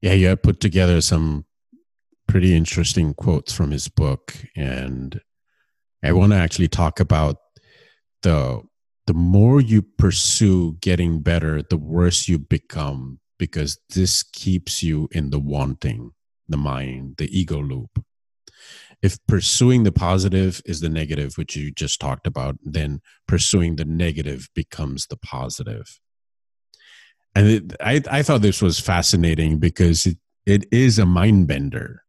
yeah, 0.00 0.12
you 0.12 0.36
put 0.36 0.60
together 0.60 1.00
some 1.00 1.44
pretty 2.28 2.54
interesting 2.54 3.14
quotes 3.14 3.52
from 3.52 3.70
his 3.70 3.88
book, 3.88 4.36
and 4.54 5.20
I 6.02 6.12
want 6.12 6.32
to 6.32 6.38
actually 6.38 6.68
talk 6.68 7.00
about 7.00 7.36
the 8.22 8.62
the 9.06 9.14
more 9.14 9.60
you 9.60 9.82
pursue 9.82 10.76
getting 10.80 11.20
better, 11.20 11.62
the 11.62 11.76
worse 11.76 12.28
you 12.28 12.38
become 12.38 13.20
because 13.38 13.78
this 13.94 14.22
keeps 14.22 14.82
you 14.82 15.08
in 15.12 15.30
the 15.30 15.38
wanting, 15.38 16.10
the 16.48 16.56
mind, 16.56 17.14
the 17.18 17.38
ego 17.38 17.60
loop. 17.60 18.02
If 19.02 19.18
pursuing 19.28 19.84
the 19.84 19.92
positive 19.92 20.60
is 20.64 20.80
the 20.80 20.88
negative, 20.88 21.36
which 21.36 21.54
you 21.54 21.70
just 21.70 22.00
talked 22.00 22.26
about, 22.26 22.56
then 22.62 23.00
pursuing 23.28 23.76
the 23.76 23.84
negative 23.84 24.48
becomes 24.54 25.06
the 25.06 25.16
positive. 25.16 26.00
And 27.36 27.46
it, 27.48 27.76
I, 27.80 28.02
I 28.10 28.22
thought 28.22 28.40
this 28.40 28.62
was 28.62 28.80
fascinating 28.80 29.58
because 29.58 30.06
it, 30.06 30.16
it 30.46 30.64
is 30.72 30.98
a 30.98 31.04
mind 31.04 31.46
bender. 31.46 32.02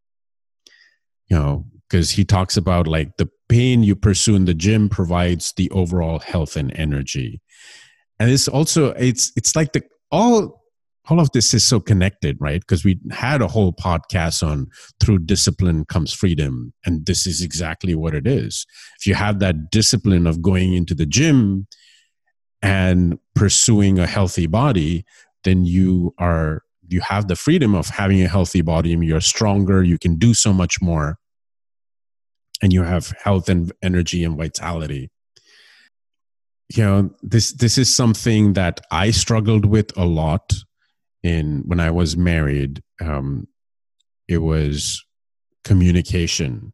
You 1.27 1.37
know, 1.37 1.65
because 1.89 2.11
he 2.11 2.23
talks 2.23 2.55
about 2.55 2.87
like 2.87 3.17
the 3.17 3.29
pain 3.49 3.83
you 3.83 3.93
pursue 3.93 4.37
in 4.37 4.45
the 4.45 4.53
gym 4.53 4.87
provides 4.87 5.51
the 5.57 5.69
overall 5.71 6.19
health 6.19 6.55
and 6.55 6.71
energy. 6.79 7.41
And 8.21 8.31
it's 8.31 8.47
also 8.47 8.93
it's 8.93 9.33
it's 9.35 9.53
like 9.53 9.73
the 9.73 9.83
all 10.11 10.63
all 11.09 11.19
of 11.19 11.29
this 11.33 11.53
is 11.53 11.65
so 11.65 11.81
connected 11.81 12.37
right? 12.39 12.61
Because 12.61 12.85
we 12.85 12.97
had 13.11 13.41
a 13.41 13.49
whole 13.49 13.73
podcast 13.73 14.47
on 14.47 14.67
through 15.01 15.19
discipline 15.19 15.83
comes 15.83 16.13
freedom 16.13 16.73
and 16.85 17.05
this 17.05 17.27
is 17.27 17.41
exactly 17.41 17.95
what 17.95 18.15
it 18.15 18.25
is. 18.25 18.65
If 18.97 19.05
you 19.05 19.15
have 19.15 19.39
that 19.39 19.71
discipline 19.71 20.25
of 20.25 20.41
going 20.41 20.73
into 20.73 20.95
the 20.95 21.05
gym 21.05 21.67
and 22.61 23.19
pursuing 23.35 23.99
a 23.99 24.07
healthy 24.07 24.47
body 24.47 25.05
then 25.43 25.65
you 25.65 26.13
are 26.17 26.63
you 26.89 27.01
have 27.01 27.27
the 27.27 27.35
freedom 27.35 27.75
of 27.75 27.89
having 27.89 28.21
a 28.21 28.27
healthy 28.27 28.61
body 28.61 28.93
and 28.93 29.03
you're 29.03 29.21
stronger 29.21 29.83
you 29.83 29.97
can 29.97 30.15
do 30.15 30.33
so 30.33 30.53
much 30.53 30.81
more. 30.81 31.17
And 32.61 32.73
you 32.73 32.83
have 32.83 33.13
health 33.23 33.49
and 33.49 33.71
energy 33.83 34.23
and 34.23 34.37
vitality. 34.37 35.11
You 36.75 36.83
know 36.83 37.09
this 37.21 37.53
this 37.53 37.77
is 37.77 37.95
something 37.95 38.53
that 38.53 38.81
i 38.91 39.11
struggled 39.11 39.65
with 39.65 39.95
a 39.97 40.05
lot 40.05 40.53
in 41.23 41.63
when 41.65 41.79
i 41.79 41.91
was 41.91 42.17
married. 42.17 42.81
Um 42.99 43.47
it 44.27 44.39
was 44.39 45.05
communication 45.63 46.73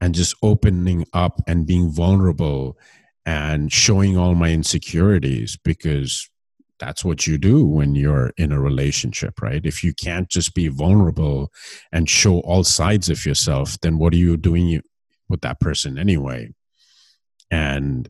and 0.00 0.14
just 0.14 0.36
opening 0.42 1.04
up 1.12 1.40
and 1.48 1.66
being 1.66 1.90
vulnerable 1.90 2.78
and 3.28 3.70
showing 3.70 4.16
all 4.16 4.34
my 4.34 4.50
insecurities 4.50 5.58
because 5.62 6.30
that's 6.80 7.04
what 7.04 7.26
you 7.26 7.36
do 7.36 7.62
when 7.62 7.94
you're 7.94 8.32
in 8.38 8.52
a 8.52 8.58
relationship, 8.58 9.42
right? 9.42 9.66
If 9.66 9.84
you 9.84 9.92
can't 9.92 10.30
just 10.30 10.54
be 10.54 10.68
vulnerable 10.68 11.52
and 11.92 12.08
show 12.08 12.40
all 12.40 12.64
sides 12.64 13.10
of 13.10 13.26
yourself, 13.26 13.78
then 13.82 13.98
what 13.98 14.14
are 14.14 14.16
you 14.16 14.38
doing 14.38 14.80
with 15.28 15.42
that 15.42 15.60
person 15.60 15.98
anyway. 15.98 16.54
And 17.50 18.08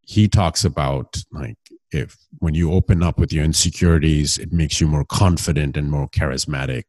he 0.00 0.28
talks 0.28 0.64
about 0.64 1.22
like 1.30 1.58
if 1.92 2.16
when 2.38 2.54
you 2.54 2.72
open 2.72 3.02
up 3.02 3.18
with 3.18 3.34
your 3.34 3.44
insecurities, 3.44 4.38
it 4.38 4.50
makes 4.50 4.80
you 4.80 4.86
more 4.86 5.04
confident 5.04 5.76
and 5.76 5.90
more 5.90 6.08
charismatic. 6.08 6.84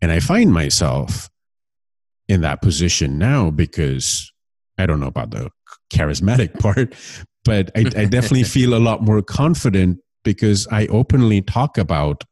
And 0.00 0.12
I 0.12 0.20
find 0.20 0.52
myself 0.52 1.28
in 2.28 2.42
that 2.42 2.62
position 2.62 3.18
now 3.18 3.50
because 3.50 4.30
I 4.78 4.86
don't 4.86 5.00
know 5.00 5.08
about 5.08 5.30
the 5.30 5.50
charismatic 5.94 6.58
part, 6.58 6.94
but 7.44 7.70
I, 7.76 7.80
I 7.80 8.04
definitely 8.06 8.44
feel 8.44 8.74
a 8.74 8.78
lot 8.78 9.02
more 9.02 9.22
confident 9.22 9.98
because 10.24 10.66
I 10.70 10.86
openly 10.86 11.42
talk 11.42 11.78
about 11.78 12.24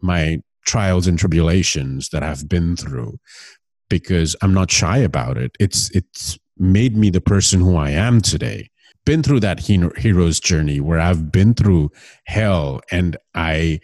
my 0.00 0.40
trials 0.64 1.06
and 1.06 1.18
tribulations 1.18 2.10
that 2.10 2.22
I've 2.22 2.48
been 2.48 2.76
through 2.76 3.18
because 3.88 4.36
I'm 4.42 4.52
not 4.52 4.70
shy 4.70 4.98
about 4.98 5.38
it. 5.38 5.56
It's 5.58 5.90
it's 5.90 6.38
made 6.58 6.96
me 6.96 7.10
the 7.10 7.20
person 7.20 7.60
who 7.60 7.76
I 7.76 7.90
am 7.90 8.20
today. 8.20 8.70
Been 9.04 9.22
through 9.22 9.40
that 9.40 9.60
hero's 9.60 10.40
journey 10.40 10.80
where 10.80 10.98
I've 10.98 11.30
been 11.30 11.54
through 11.54 11.90
hell 12.26 12.80
and 12.90 13.16
I 13.34 13.80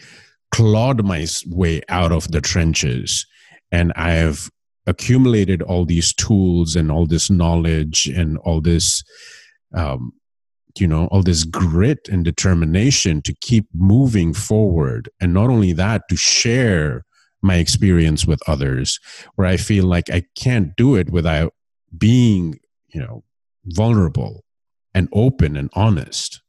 clawed 0.51 1.05
my 1.05 1.27
way 1.47 1.81
out 1.89 2.11
of 2.13 2.31
the 2.33 2.41
trenches 2.41 3.25
and 3.71 3.93
I 3.95 4.13
have 4.13 4.51
accumulated 4.87 5.63
all 5.63 5.85
these 5.85 6.13
tools 6.13 6.75
and 6.77 6.91
all 6.91 7.07
this 7.07 7.31
knowledge 7.31 8.07
and 8.07 8.39
all 8.39 8.61
this 8.61 9.03
um, 9.75 10.13
you 10.79 10.87
know 10.87 11.07
all 11.07 11.23
this 11.23 11.45
grit 11.45 12.09
and 12.11 12.25
determination 12.25 13.23
to 13.23 13.35
keep 13.41 13.67
moving 13.75 14.33
forward. 14.33 15.09
And 15.21 15.35
not 15.35 15.51
only 15.51 15.73
that 15.75 16.03
to 16.09 16.17
share 16.17 17.05
my 17.43 17.57
experience 17.57 18.25
with 18.25 18.41
others 18.49 19.01
where 19.35 19.47
i 19.47 19.57
feel 19.57 19.85
like 19.85 20.09
i 20.11 20.23
can't 20.37 20.77
do 20.77 20.95
it 20.95 21.11
without 21.11 21.53
being 21.97 22.59
you 22.89 23.01
know 23.01 23.25
vulnerable 23.65 24.45
and 24.95 25.09
open 25.13 25.57
and 25.57 25.71
honest. 25.75 26.41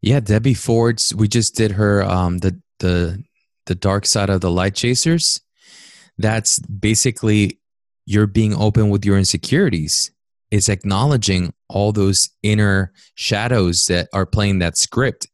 Yeah 0.00 0.20
debbie 0.20 0.54
ford's 0.54 1.14
we 1.14 1.26
just 1.26 1.56
did 1.56 1.72
her 1.72 2.02
um 2.02 2.38
the 2.38 2.60
the 2.80 3.22
the 3.66 3.74
dark 3.74 4.06
side 4.06 4.30
of 4.30 4.40
the 4.40 4.50
light 4.50 4.74
chasers 4.74 5.40
that's 6.18 6.58
basically 6.60 7.58
you're 8.06 8.26
being 8.26 8.54
open 8.54 8.90
with 8.90 9.04
your 9.04 9.18
insecurities 9.18 10.10
it's 10.52 10.68
acknowledging 10.68 11.54
all 11.68 11.92
those 11.92 12.28
inner 12.42 12.92
shadows 13.14 13.86
that 13.86 14.08
are 14.12 14.26
playing 14.26 14.58
that 14.58 14.76
script 14.76 15.26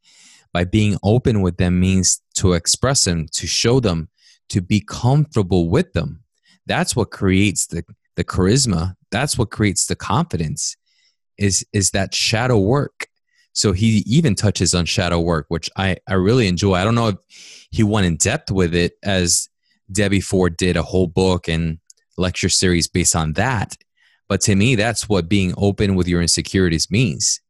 by 0.52 0.62
being 0.62 0.96
open 1.02 1.42
with 1.42 1.56
them 1.56 1.80
means 1.80 2.22
to 2.36 2.52
express 2.52 3.04
them 3.04 3.26
to 3.32 3.46
show 3.48 3.80
them 3.80 4.08
to 4.48 4.60
be 4.60 4.80
comfortable 4.80 5.68
with 5.68 5.92
them. 5.92 6.22
That's 6.66 6.94
what 6.94 7.10
creates 7.10 7.66
the, 7.66 7.82
the 8.14 8.22
charisma. 8.22 8.94
That's 9.10 9.36
what 9.36 9.50
creates 9.50 9.86
the 9.86 9.96
confidence 9.96 10.76
is, 11.36 11.66
is 11.72 11.90
that 11.90 12.14
shadow 12.14 12.58
work. 12.58 13.08
So 13.52 13.72
he 13.72 14.04
even 14.06 14.36
touches 14.36 14.72
on 14.72 14.84
shadow 14.84 15.18
work, 15.18 15.46
which 15.48 15.68
I, 15.76 15.96
I 16.06 16.14
really 16.14 16.46
enjoy. 16.46 16.74
I 16.74 16.84
don't 16.84 16.94
know 16.94 17.08
if 17.08 17.16
he 17.72 17.82
went 17.82 18.06
in 18.06 18.16
depth 18.16 18.52
with 18.52 18.72
it 18.72 18.92
as 19.02 19.48
Debbie 19.90 20.20
Ford 20.20 20.56
did 20.56 20.76
a 20.76 20.82
whole 20.82 21.06
book 21.06 21.48
and 21.48 21.78
lecture 22.16 22.48
series 22.48 22.88
based 22.88 23.16
on 23.16 23.34
that. 23.34 23.76
But 24.28 24.40
to 24.42 24.54
me, 24.54 24.74
that's 24.74 25.08
what 25.08 25.28
being 25.28 25.54
open 25.56 25.94
with 25.94 26.06
your 26.06 26.20
insecurities 26.20 26.90
means. 26.90 27.40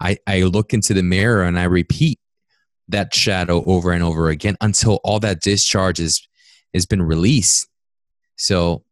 I, 0.00 0.18
I 0.26 0.42
look 0.42 0.72
into 0.72 0.94
the 0.94 1.02
mirror 1.02 1.42
and 1.42 1.58
I 1.58 1.64
repeat 1.64 2.18
that 2.88 3.14
shadow 3.14 3.64
over 3.64 3.92
and 3.92 4.02
over 4.02 4.28
again 4.28 4.56
until 4.60 5.00
all 5.04 5.20
that 5.20 5.40
discharge 5.40 6.00
is 6.00 6.26
has 6.72 6.86
been 6.86 7.02
released. 7.02 7.68
So 8.36 8.84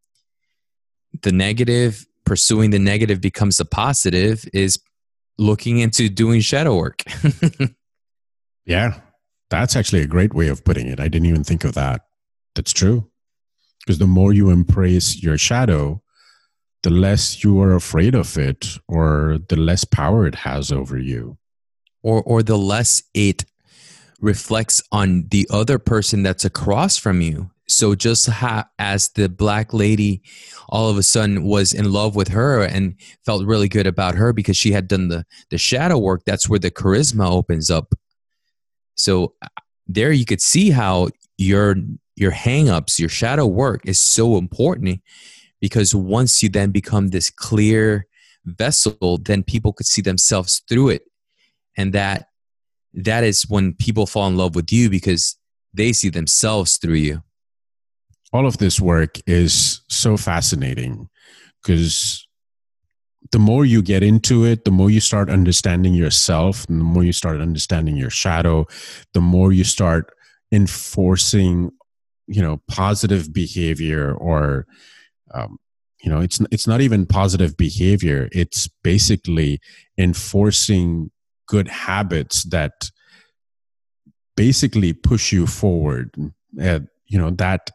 the 1.23 1.33
negative, 1.33 2.07
pursuing 2.25 2.71
the 2.71 2.79
negative 2.79 3.21
becomes 3.21 3.57
the 3.57 3.65
positive 3.65 4.45
is 4.55 4.79
looking 5.37 5.79
into 5.79 6.09
doing 6.09 6.41
shadow 6.41 6.77
work. 6.77 7.03
yeah. 8.65 9.01
That's 9.51 9.77
actually 9.77 10.01
a 10.03 10.07
great 10.07 10.33
way 10.33 10.49
of 10.49 10.65
putting 10.65 10.87
it. 10.87 11.01
I 11.01 11.09
didn't 11.09 11.27
even 11.27 11.45
think 11.45 11.65
of 11.65 11.75
that. 11.75 12.03
That's 12.55 12.73
true. 12.73 13.11
Because 13.81 13.99
the 13.99 14.07
more 14.07 14.33
you 14.33 14.51
embrace 14.51 15.23
your 15.23 15.39
shadow, 15.39 16.03
the 16.83 16.91
less 16.91 17.43
you 17.43 17.61
are 17.61 17.75
afraid 17.75 18.15
of 18.15 18.37
it 18.37 18.79
or 18.89 19.39
the 19.49 19.57
less 19.57 19.85
power 19.85 20.27
it 20.27 20.35
has 20.35 20.71
over 20.71 20.99
you. 20.99 21.39
Or 22.03 22.23
or 22.23 22.43
the 22.43 22.59
less 22.59 23.03
it 23.15 23.45
reflects 24.21 24.83
on 24.93 25.27
the 25.31 25.47
other 25.51 25.79
person 25.79 26.23
that's 26.23 26.45
across 26.45 26.97
from 26.97 27.21
you. 27.21 27.51
So 27.69 27.95
just 27.95 28.29
ha- 28.29 28.69
as 28.79 29.09
the 29.11 29.29
black 29.29 29.73
lady 29.73 30.23
all 30.69 30.91
of 30.91 30.99
a 30.99 31.03
sudden 31.03 31.45
was 31.45 31.73
in 31.73 31.93
love 31.93 32.15
with 32.17 32.29
her 32.29 32.63
and 32.63 32.97
felt 33.25 33.47
really 33.47 33.69
good 33.69 33.87
about 33.87 34.15
her 34.17 34.33
because 34.33 34.57
she 34.57 34.73
had 34.73 34.89
done 34.89 35.09
the 35.09 35.25
the 35.51 35.59
shadow 35.59 35.99
work, 35.99 36.23
that's 36.25 36.49
where 36.49 36.59
the 36.59 36.71
charisma 36.71 37.31
opens 37.31 37.71
up. 37.71 37.95
So 38.95 39.35
uh, 39.43 39.49
there 39.87 40.13
you 40.13 40.25
could 40.25 40.41
see 40.41 40.71
how 40.71 41.09
your 41.39 41.77
your 42.17 42.33
hangups, 42.33 42.99
your 42.99 43.09
shadow 43.09 43.47
work 43.47 43.83
is 43.87 43.99
so 43.99 44.37
important 44.37 45.01
because 45.61 45.95
once 45.95 46.43
you 46.43 46.49
then 46.49 46.71
become 46.71 47.09
this 47.09 47.31
clear 47.31 48.07
vessel, 48.45 49.19
then 49.19 49.43
people 49.43 49.73
could 49.73 49.87
see 49.87 50.03
themselves 50.03 50.63
through 50.69 50.91
it. 50.91 51.03
And 51.77 51.93
that 51.93 52.27
that 52.95 53.25
is 53.25 53.49
when 53.49 53.73
people 53.75 54.07
fall 54.07 54.29
in 54.29 54.37
love 54.37 54.55
with 54.55 54.71
you 54.71 54.91
because 54.91 55.37
they 55.73 55.93
see 55.93 56.11
themselves 56.11 56.77
through 56.77 56.95
you 56.95 57.23
all 58.33 58.47
of 58.47 58.59
this 58.59 58.81
work 58.81 59.19
is 59.27 59.83
so 59.89 60.17
fascinating 60.17 61.09
because 61.63 62.27
the 63.31 63.39
more 63.39 63.65
you 63.65 63.83
get 63.83 64.03
into 64.03 64.45
it, 64.45 64.65
the 64.65 64.71
more 64.71 64.91
you 64.91 65.01
start 65.01 65.31
understanding 65.31 65.95
yourself, 65.95 66.65
and 66.69 66.81
the 66.81 66.85
more 66.85 67.05
you 67.05 67.13
start 67.13 67.41
understanding 67.41 67.97
your 67.97 68.11
shadow, 68.11 68.67
the 69.15 69.21
more 69.21 69.53
you 69.53 69.65
start 69.65 70.13
enforcing, 70.51 71.71
you 72.27 72.43
know, 72.43 72.61
positive 72.69 73.33
behavior 73.33 74.13
or, 74.13 74.67
um, 75.35 75.59
you 76.03 76.11
know, 76.11 76.21
it's 76.21 76.41
it's 76.51 76.67
not 76.67 76.81
even 76.81 77.07
positive 77.07 77.57
behavior. 77.57 78.29
It's 78.33 78.69
basically 78.83 79.61
enforcing 79.97 81.11
good 81.47 81.69
habits 81.69 82.43
that 82.45 82.91
basically 84.37 84.93
push 84.93 85.33
you 85.33 85.47
forward. 85.47 86.15
Uh, 86.61 86.81
you 87.07 87.19
know 87.19 87.31
that 87.31 87.71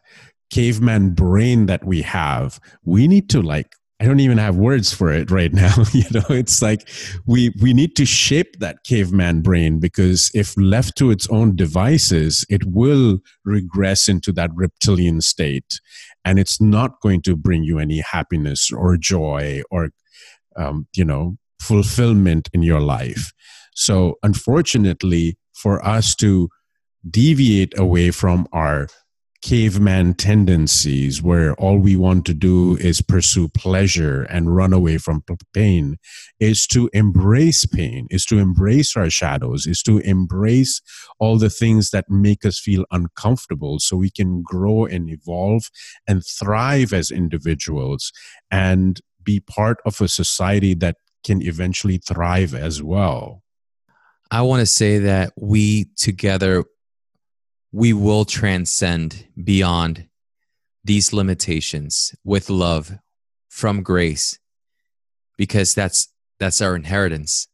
caveman 0.49 1.12
brain 1.12 1.67
that 1.67 1.86
we 1.86 2.01
have, 2.01 2.60
we 2.83 3.07
need 3.07 3.29
to 3.29 3.41
like 3.41 3.76
I 3.99 4.05
don't 4.05 4.19
even 4.19 4.38
have 4.38 4.55
words 4.55 4.93
for 4.93 5.12
it 5.12 5.31
right 5.31 5.51
now. 5.51 5.73
you 5.93 6.05
know, 6.12 6.25
it's 6.29 6.62
like 6.62 6.88
we 7.25 7.51
we 7.62 7.73
need 7.73 7.95
to 7.95 8.05
shape 8.05 8.60
that 8.60 8.83
caveman 8.83 9.41
brain 9.41 9.79
because 9.79 10.29
if 10.33 10.55
left 10.55 10.97
to 10.97 11.10
its 11.10 11.27
own 11.29 11.55
devices, 11.55 12.45
it 12.49 12.63
will 12.65 13.19
regress 13.43 14.07
into 14.07 14.31
that 14.33 14.51
reptilian 14.53 15.21
state, 15.21 15.79
and 16.23 16.38
it's 16.38 16.62
not 16.62 17.01
going 17.01 17.21
to 17.23 17.36
bring 17.36 17.63
you 17.63 17.79
any 17.79 17.99
happiness 17.99 18.71
or 18.71 18.97
joy 18.97 19.62
or 19.71 19.89
um, 20.55 20.88
you 20.95 21.03
know 21.03 21.38
fulfillment 21.60 22.49
in 22.53 22.62
your 22.62 22.81
life. 22.81 23.33
So, 23.73 24.15
unfortunately, 24.21 25.38
for 25.53 25.83
us 25.86 26.15
to 26.15 26.49
deviate 27.10 27.77
away 27.77 28.12
from 28.12 28.47
our 28.51 28.88
caveman 29.41 30.13
tendencies 30.13 31.21
where 31.21 31.54
all 31.56 31.78
we 31.78 31.95
want 31.95 32.26
to 32.26 32.34
do 32.34 32.76
is 32.78 33.02
pursue 33.02 33.47
pleasure 33.50 34.23
and 34.23 34.56
run 34.56 34.73
away 34.73 34.97
from 34.97 35.23
pain 35.54 35.97
is 36.39 36.65
to 36.65 36.89
embrace 36.91 37.65
pain 37.65 38.08
is 38.10 38.26
to 38.26 38.39
embrace 38.39 38.97
our 38.97 39.10
shadows 39.10 39.67
is 39.67 39.84
to 39.84 40.00
embrace 40.00 40.82
all 41.19 41.38
the 41.38 41.50
things 41.50 41.91
that 41.91 42.10
make 42.10 42.45
us 42.45 42.60
feel 42.60 42.84
uncomfortable 42.91 43.80
so 43.80 43.95
we 43.95 44.10
can 44.10 44.41
grow 44.41 44.86
and 44.86 45.10
evolve 45.10 45.69
and 46.08 46.26
thrive 46.26 46.91
as 46.91 47.12
individuals 47.12 48.12
and 48.50 49.02
be 49.23 49.39
part 49.39 49.78
of 49.86 50.02
a 50.02 50.08
society 50.08 50.73
that 50.73 50.95
can 51.23 51.41
eventually 51.41 51.97
thrive 51.97 52.56
as 52.56 52.82
well. 52.82 53.43
I 54.32 54.41
want 54.41 54.62
to 54.62 54.65
say 54.65 55.00
that 55.00 55.34
we 55.38 55.88
together 55.97 56.63
we 57.71 57.93
will 57.93 58.25
transcend 58.25 59.27
beyond 59.41 60.08
these 60.84 61.12
limitations 61.12 62.15
with 62.23 62.49
love 62.49 62.97
from 63.49 63.84
grace 63.84 64.39
because 65.38 65.73
that's 65.73 66.10
that's 66.39 66.62
our 66.62 66.75
inheritance. 66.75 67.47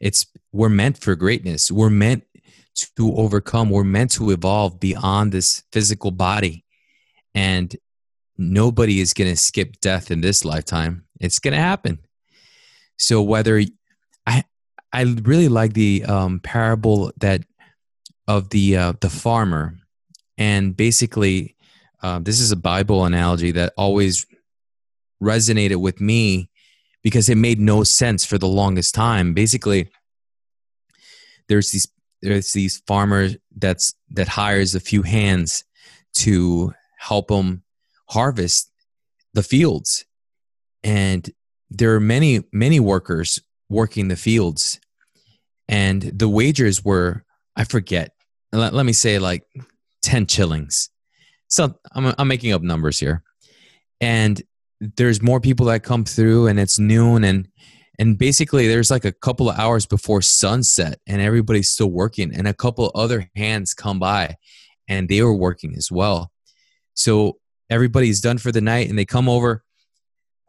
It's 0.00 0.26
we're 0.52 0.68
meant 0.68 0.98
for 0.98 1.14
greatness. 1.14 1.70
We're 1.70 1.90
meant 1.90 2.24
to 2.96 3.14
overcome. 3.16 3.70
We're 3.70 3.84
meant 3.84 4.12
to 4.12 4.30
evolve 4.30 4.78
beyond 4.78 5.32
this 5.32 5.64
physical 5.72 6.10
body. 6.10 6.64
And 7.34 7.74
nobody 8.36 9.00
is 9.00 9.14
going 9.14 9.30
to 9.30 9.36
skip 9.36 9.80
death 9.80 10.10
in 10.10 10.20
this 10.20 10.44
lifetime. 10.44 11.04
It's 11.20 11.38
going 11.38 11.52
to 11.52 11.60
happen. 11.60 11.98
So 12.98 13.22
whether 13.22 13.62
i 14.26 14.44
i 14.92 15.02
really 15.02 15.48
like 15.48 15.74
the 15.74 16.04
um, 16.04 16.40
parable 16.40 17.12
that 17.18 17.42
of 18.28 18.50
the 18.50 18.76
uh, 18.76 18.92
the 19.00 19.10
farmer, 19.10 19.76
and 20.36 20.76
basically, 20.76 21.56
uh, 22.02 22.18
this 22.18 22.40
is 22.40 22.52
a 22.52 22.56
Bible 22.56 23.04
analogy 23.04 23.52
that 23.52 23.72
always 23.76 24.26
resonated 25.22 25.76
with 25.76 26.00
me 26.00 26.50
because 27.02 27.28
it 27.28 27.36
made 27.36 27.60
no 27.60 27.84
sense 27.84 28.24
for 28.24 28.38
the 28.38 28.48
longest 28.48 28.94
time. 28.94 29.32
Basically, 29.32 29.88
there's 31.48 31.70
these 31.70 31.88
there's 32.22 32.52
these 32.52 32.82
farmers 32.86 33.36
that's 33.56 33.94
that 34.10 34.28
hires 34.28 34.74
a 34.74 34.80
few 34.80 35.02
hands 35.02 35.64
to 36.14 36.72
help 36.98 37.28
them 37.28 37.62
harvest 38.08 38.70
the 39.34 39.42
fields, 39.42 40.04
and 40.82 41.30
there 41.70 41.94
are 41.94 42.00
many 42.00 42.42
many 42.52 42.80
workers 42.80 43.40
working 43.68 44.08
the 44.08 44.16
fields, 44.16 44.80
and 45.68 46.02
the 46.02 46.28
wages 46.28 46.84
were 46.84 47.24
I 47.54 47.64
forget 47.64 48.15
let, 48.52 48.74
let 48.74 48.86
me 48.86 48.92
say 48.92 49.18
like 49.18 49.44
10 50.02 50.26
shillings. 50.26 50.90
So 51.48 51.74
I'm, 51.92 52.14
I'm 52.18 52.28
making 52.28 52.52
up 52.52 52.62
numbers 52.62 52.98
here. 52.98 53.22
And 54.00 54.42
there's 54.80 55.22
more 55.22 55.40
people 55.40 55.66
that 55.66 55.82
come 55.82 56.04
through 56.04 56.48
and 56.48 56.60
it's 56.60 56.78
noon 56.78 57.24
and 57.24 57.48
and 57.98 58.18
basically 58.18 58.68
there's 58.68 58.90
like 58.90 59.06
a 59.06 59.12
couple 59.12 59.48
of 59.48 59.58
hours 59.58 59.86
before 59.86 60.20
sunset 60.20 60.98
and 61.06 61.22
everybody's 61.22 61.70
still 61.70 61.90
working 61.90 62.34
and 62.34 62.46
a 62.46 62.52
couple 62.52 62.90
other 62.94 63.30
hands 63.34 63.72
come 63.72 63.98
by 63.98 64.36
and 64.86 65.08
they 65.08 65.22
were 65.22 65.34
working 65.34 65.74
as 65.76 65.90
well 65.90 66.30
so 66.94 67.38
everybody's 67.70 68.20
done 68.20 68.36
for 68.38 68.52
the 68.52 68.60
night 68.60 68.90
and 68.90 68.98
they 68.98 69.06
come 69.06 69.28
over 69.30 69.64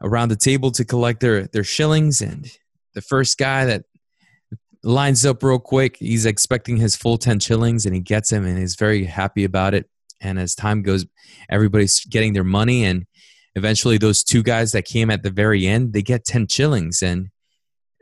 around 0.02 0.28
the 0.28 0.36
table 0.36 0.70
to 0.70 0.84
collect 0.84 1.20
their 1.20 1.46
their 1.48 1.64
shillings 1.64 2.20
and 2.20 2.50
the 2.94 3.00
first 3.00 3.38
guy 3.38 3.64
that 3.64 3.84
lines 4.82 5.26
up 5.26 5.42
real 5.42 5.58
quick. 5.58 5.96
He's 5.96 6.26
expecting 6.26 6.76
his 6.76 6.96
full 6.96 7.18
10 7.18 7.40
shillings 7.40 7.86
and 7.86 7.94
he 7.94 8.00
gets 8.00 8.30
him 8.30 8.44
and 8.44 8.58
he's 8.58 8.76
very 8.76 9.04
happy 9.04 9.44
about 9.44 9.74
it. 9.74 9.88
And 10.20 10.38
as 10.38 10.54
time 10.54 10.82
goes, 10.82 11.06
everybody's 11.48 12.04
getting 12.04 12.32
their 12.32 12.44
money. 12.44 12.84
And 12.84 13.06
eventually, 13.54 13.98
those 13.98 14.24
two 14.24 14.42
guys 14.42 14.72
that 14.72 14.84
came 14.84 15.10
at 15.10 15.22
the 15.22 15.30
very 15.30 15.66
end, 15.66 15.92
they 15.92 16.02
get 16.02 16.24
10 16.24 16.48
shillings. 16.48 17.02
And 17.02 17.28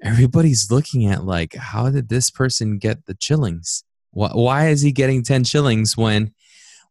everybody's 0.03 0.71
looking 0.71 1.07
at, 1.07 1.25
like, 1.25 1.55
how 1.55 1.91
did 1.91 2.09
this 2.09 2.31
person 2.31 2.79
get 2.79 3.07
the 3.07 3.17
shillings? 3.21 3.85
Why 4.13 4.69
is 4.69 4.81
he 4.81 4.93
getting 4.93 5.23
10 5.23 5.45
shillings 5.45 5.95
when 5.95 6.33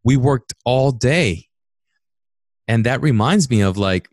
we 0.04 0.16
worked 0.16 0.54
all 0.64 0.92
day? 0.92 1.48
And 2.68 2.86
that 2.86 3.02
reminds 3.02 3.50
me 3.50 3.62
of 3.62 3.78
like, 3.78 4.10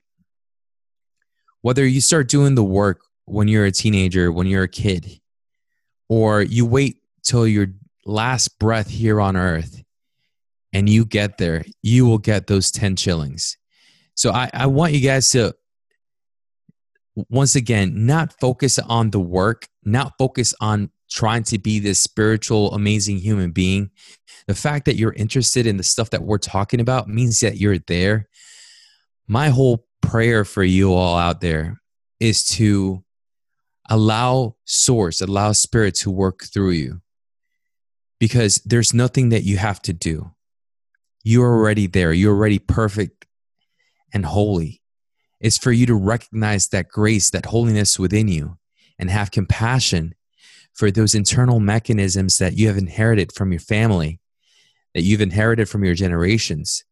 whether 1.60 1.86
you 1.86 2.00
start 2.00 2.28
doing 2.28 2.54
the 2.54 2.64
work 2.64 3.02
when 3.26 3.48
you're 3.48 3.66
a 3.66 3.70
teenager, 3.70 4.32
when 4.32 4.46
you're 4.46 4.64
a 4.64 4.68
kid, 4.68 5.20
or 6.12 6.42
you 6.42 6.66
wait 6.66 6.98
till 7.22 7.46
your 7.46 7.68
last 8.04 8.58
breath 8.58 8.90
here 8.90 9.18
on 9.18 9.34
earth 9.34 9.82
and 10.70 10.86
you 10.86 11.06
get 11.06 11.38
there, 11.38 11.64
you 11.80 12.04
will 12.04 12.18
get 12.18 12.46
those 12.46 12.70
10 12.70 12.96
shillings. 12.96 13.56
So 14.14 14.30
I, 14.30 14.50
I 14.52 14.66
want 14.66 14.92
you 14.92 15.00
guys 15.00 15.30
to, 15.30 15.54
once 17.30 17.56
again, 17.56 18.04
not 18.04 18.38
focus 18.38 18.78
on 18.78 19.08
the 19.08 19.20
work, 19.20 19.68
not 19.84 20.12
focus 20.18 20.54
on 20.60 20.90
trying 21.10 21.44
to 21.44 21.58
be 21.58 21.78
this 21.78 22.00
spiritual, 22.00 22.74
amazing 22.74 23.16
human 23.16 23.50
being. 23.50 23.90
The 24.46 24.54
fact 24.54 24.84
that 24.84 24.96
you're 24.96 25.14
interested 25.14 25.66
in 25.66 25.78
the 25.78 25.82
stuff 25.82 26.10
that 26.10 26.24
we're 26.24 26.36
talking 26.36 26.80
about 26.80 27.08
means 27.08 27.40
that 27.40 27.56
you're 27.56 27.78
there. 27.78 28.28
My 29.26 29.48
whole 29.48 29.86
prayer 30.02 30.44
for 30.44 30.62
you 30.62 30.92
all 30.92 31.16
out 31.16 31.40
there 31.40 31.80
is 32.20 32.44
to 32.44 33.02
allow 33.88 34.56
source, 34.64 35.20
allow 35.20 35.52
spirit 35.52 35.94
to 35.96 36.10
work 36.10 36.44
through 36.44 36.70
you 36.70 37.00
because 38.18 38.62
there's 38.64 38.94
nothing 38.94 39.30
that 39.30 39.42
you 39.42 39.56
have 39.56 39.82
to 39.82 39.92
do. 39.92 40.30
You're 41.24 41.52
already 41.54 41.86
there. 41.86 42.12
You're 42.12 42.34
already 42.34 42.58
perfect 42.58 43.26
and 44.12 44.24
holy. 44.24 44.80
It's 45.40 45.58
for 45.58 45.72
you 45.72 45.86
to 45.86 45.94
recognize 45.94 46.68
that 46.68 46.88
grace, 46.88 47.30
that 47.30 47.46
holiness 47.46 47.98
within 47.98 48.28
you, 48.28 48.58
and 48.98 49.10
have 49.10 49.32
compassion 49.32 50.14
for 50.72 50.90
those 50.90 51.14
internal 51.14 51.58
mechanisms 51.58 52.38
that 52.38 52.56
you 52.56 52.68
have 52.68 52.78
inherited 52.78 53.32
from 53.32 53.52
your 53.52 53.60
family, 53.60 54.20
that 54.94 55.02
you've 55.02 55.20
inherited 55.20 55.68
from 55.68 55.84
your 55.84 55.94
generations, 55.94 56.84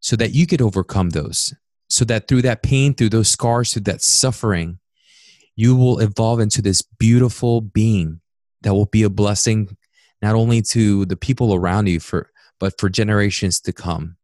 so 0.00 0.14
that 0.16 0.32
you 0.32 0.46
could 0.46 0.62
overcome 0.62 1.10
those. 1.10 1.54
So 1.88 2.04
that 2.04 2.28
through 2.28 2.42
that 2.42 2.62
pain, 2.62 2.94
through 2.94 3.08
those 3.08 3.28
scars, 3.28 3.72
through 3.72 3.82
that 3.82 4.02
suffering, 4.02 4.78
you 5.58 5.74
will 5.74 5.98
evolve 5.98 6.38
into 6.38 6.62
this 6.62 6.82
beautiful 6.82 7.60
being 7.60 8.20
that 8.62 8.74
will 8.74 8.86
be 8.86 9.02
a 9.02 9.10
blessing 9.10 9.76
not 10.22 10.36
only 10.36 10.62
to 10.62 11.04
the 11.06 11.16
people 11.16 11.52
around 11.52 11.88
you 11.88 11.98
for 11.98 12.30
but 12.60 12.78
for 12.78 12.88
generations 12.88 13.60
to 13.60 13.72
come. 13.72 14.16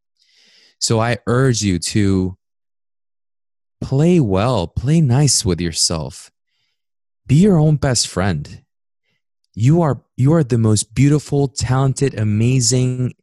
So 0.78 1.00
i 1.00 1.18
urge 1.26 1.60
you 1.60 1.80
to 1.80 2.38
play 3.80 4.20
well 4.20 4.68
play 4.68 5.00
nice 5.00 5.44
with 5.44 5.60
yourself. 5.60 6.30
Be 7.26 7.34
your 7.34 7.58
own 7.58 7.76
best 7.76 8.06
friend. 8.06 8.62
You 9.54 9.82
are 9.82 10.04
you 10.16 10.32
are 10.34 10.44
the 10.44 10.58
most 10.58 10.94
beautiful 10.94 11.48
talented 11.48 12.16
amazing 12.16 13.14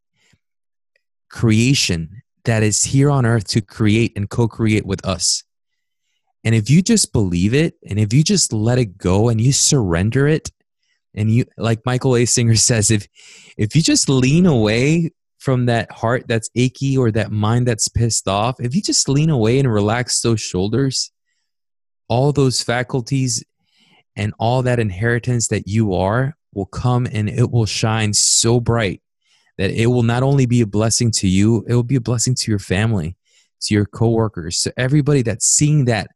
creation 1.30 2.24
that 2.44 2.62
is 2.62 2.84
here 2.84 3.10
on 3.10 3.26
earth 3.26 3.48
to 3.48 3.62
create 3.62 4.12
and 4.18 4.30
co-create 4.30 4.86
with 4.86 5.06
us 5.06 5.44
and 6.44 6.56
if 6.56 6.70
you 6.70 6.82
just 6.82 7.14
believe 7.14 7.54
it 7.54 7.76
and 7.88 8.00
if 8.00 8.14
you 8.14 8.24
just 8.24 8.52
let 8.52 8.80
it 8.80 8.98
go 8.98 9.30
and 9.30 9.40
you 9.40 9.52
surrender 9.52 10.28
it, 10.28 10.52
and 11.14 11.30
you 11.32 11.46
like 11.58 11.86
Michael 11.86 12.16
A. 12.16 12.26
Singer 12.26 12.56
says, 12.56 12.92
if 12.92 13.08
if 13.58 13.76
you 13.76 13.82
just 13.82 14.10
lean 14.10 14.46
away 14.46 15.12
from 15.40 15.66
that 15.66 15.92
heart 15.92 16.26
that's 16.28 16.50
achy 16.56 16.98
or 16.98 17.12
that 17.12 17.32
mind 17.32 17.68
that's 17.68 17.88
pissed 17.88 18.28
off, 18.28 18.60
if 18.60 18.76
you 18.76 18.82
just 18.82 19.10
lean 19.10 19.30
away 19.30 19.60
and 19.60 19.72
relax 19.72 20.22
those 20.22 20.42
shoulders, 20.42 21.12
all 22.08 22.32
those 22.32 22.62
faculties 22.62 23.44
and 24.16 24.34
all 24.40 24.62
that 24.62 24.80
inheritance 24.80 25.48
that 25.50 25.68
you 25.68 25.94
are 25.94 26.36
will 26.54 26.66
come 26.66 27.08
and 27.12 27.30
it 27.30 27.50
will 27.50 27.66
shine 27.66 28.14
so 28.14 28.60
bright 28.60 29.02
that 29.58 29.72
it 29.72 29.88
will 29.88 30.04
not 30.04 30.24
only 30.24 30.46
be 30.46 30.62
a 30.62 30.68
blessing 30.68 31.12
to 31.12 31.28
you, 31.28 31.66
it 31.68 31.74
will 31.74 31.84
be 31.84 31.96
a 31.96 32.02
blessing 32.02 32.36
to 32.36 32.52
your 32.52 32.60
family, 32.60 33.16
to 33.62 33.74
your 33.74 33.86
coworkers, 33.86 34.62
to 34.62 34.74
everybody 34.78 35.22
that's 35.22 35.46
seeing 35.46 35.86
that 35.86 36.10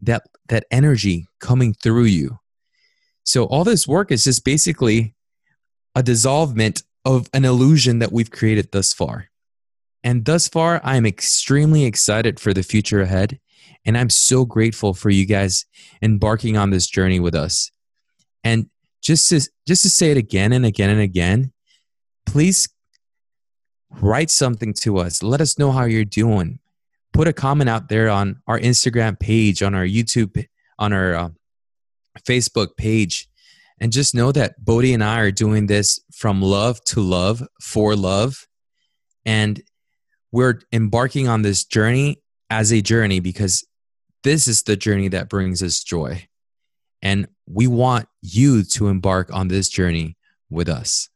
that 0.00 0.22
that 0.48 0.64
energy 0.70 1.26
coming 1.40 1.74
through 1.74 2.04
you. 2.04 2.38
So 3.24 3.44
all 3.44 3.64
this 3.64 3.86
work 3.86 4.10
is 4.10 4.24
just 4.24 4.44
basically 4.44 5.14
a 5.94 6.02
dissolvement 6.02 6.82
of 7.04 7.28
an 7.32 7.44
illusion 7.44 7.98
that 7.98 8.12
we've 8.12 8.30
created 8.30 8.70
thus 8.72 8.92
far. 8.92 9.28
And 10.04 10.24
thus 10.24 10.48
far, 10.48 10.80
I'm 10.84 11.06
extremely 11.06 11.84
excited 11.84 12.38
for 12.38 12.54
the 12.54 12.62
future 12.62 13.00
ahead. 13.00 13.40
And 13.84 13.96
I'm 13.98 14.10
so 14.10 14.44
grateful 14.44 14.94
for 14.94 15.10
you 15.10 15.26
guys 15.26 15.66
embarking 16.02 16.56
on 16.56 16.70
this 16.70 16.86
journey 16.86 17.20
with 17.20 17.34
us. 17.34 17.70
And 18.44 18.68
just 19.02 19.28
to, 19.30 19.40
just 19.66 19.82
to 19.82 19.90
say 19.90 20.10
it 20.10 20.16
again 20.16 20.52
and 20.52 20.64
again 20.64 20.90
and 20.90 21.00
again, 21.00 21.52
please 22.26 22.68
write 23.90 24.30
something 24.30 24.72
to 24.74 24.98
us. 24.98 25.22
Let 25.22 25.40
us 25.40 25.58
know 25.58 25.72
how 25.72 25.84
you're 25.84 26.04
doing. 26.04 26.60
Put 27.18 27.26
a 27.26 27.32
comment 27.32 27.68
out 27.68 27.88
there 27.88 28.08
on 28.10 28.40
our 28.46 28.60
Instagram 28.60 29.18
page, 29.18 29.60
on 29.60 29.74
our 29.74 29.84
YouTube, 29.84 30.46
on 30.78 30.92
our 30.92 31.14
uh, 31.16 31.28
Facebook 32.20 32.76
page. 32.76 33.28
And 33.80 33.90
just 33.90 34.14
know 34.14 34.30
that 34.30 34.64
Bodhi 34.64 34.94
and 34.94 35.02
I 35.02 35.18
are 35.18 35.32
doing 35.32 35.66
this 35.66 35.98
from 36.14 36.40
love 36.40 36.80
to 36.84 37.00
love 37.00 37.42
for 37.60 37.96
love. 37.96 38.46
And 39.26 39.60
we're 40.30 40.60
embarking 40.72 41.26
on 41.26 41.42
this 41.42 41.64
journey 41.64 42.22
as 42.50 42.72
a 42.72 42.80
journey 42.80 43.18
because 43.18 43.66
this 44.22 44.46
is 44.46 44.62
the 44.62 44.76
journey 44.76 45.08
that 45.08 45.28
brings 45.28 45.60
us 45.60 45.82
joy. 45.82 46.28
And 47.02 47.26
we 47.48 47.66
want 47.66 48.06
you 48.22 48.62
to 48.62 48.86
embark 48.86 49.34
on 49.34 49.48
this 49.48 49.68
journey 49.68 50.16
with 50.50 50.68
us. 50.68 51.08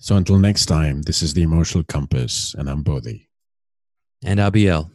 So 0.00 0.16
until 0.16 0.38
next 0.38 0.66
time, 0.66 1.00
this 1.00 1.22
is 1.22 1.32
the 1.32 1.40
Emotional 1.40 1.82
Compass, 1.84 2.54
and 2.58 2.68
I'm 2.68 2.82
Bodhi. 2.82 3.30
And 4.24 4.40
Abiel. 4.40 4.93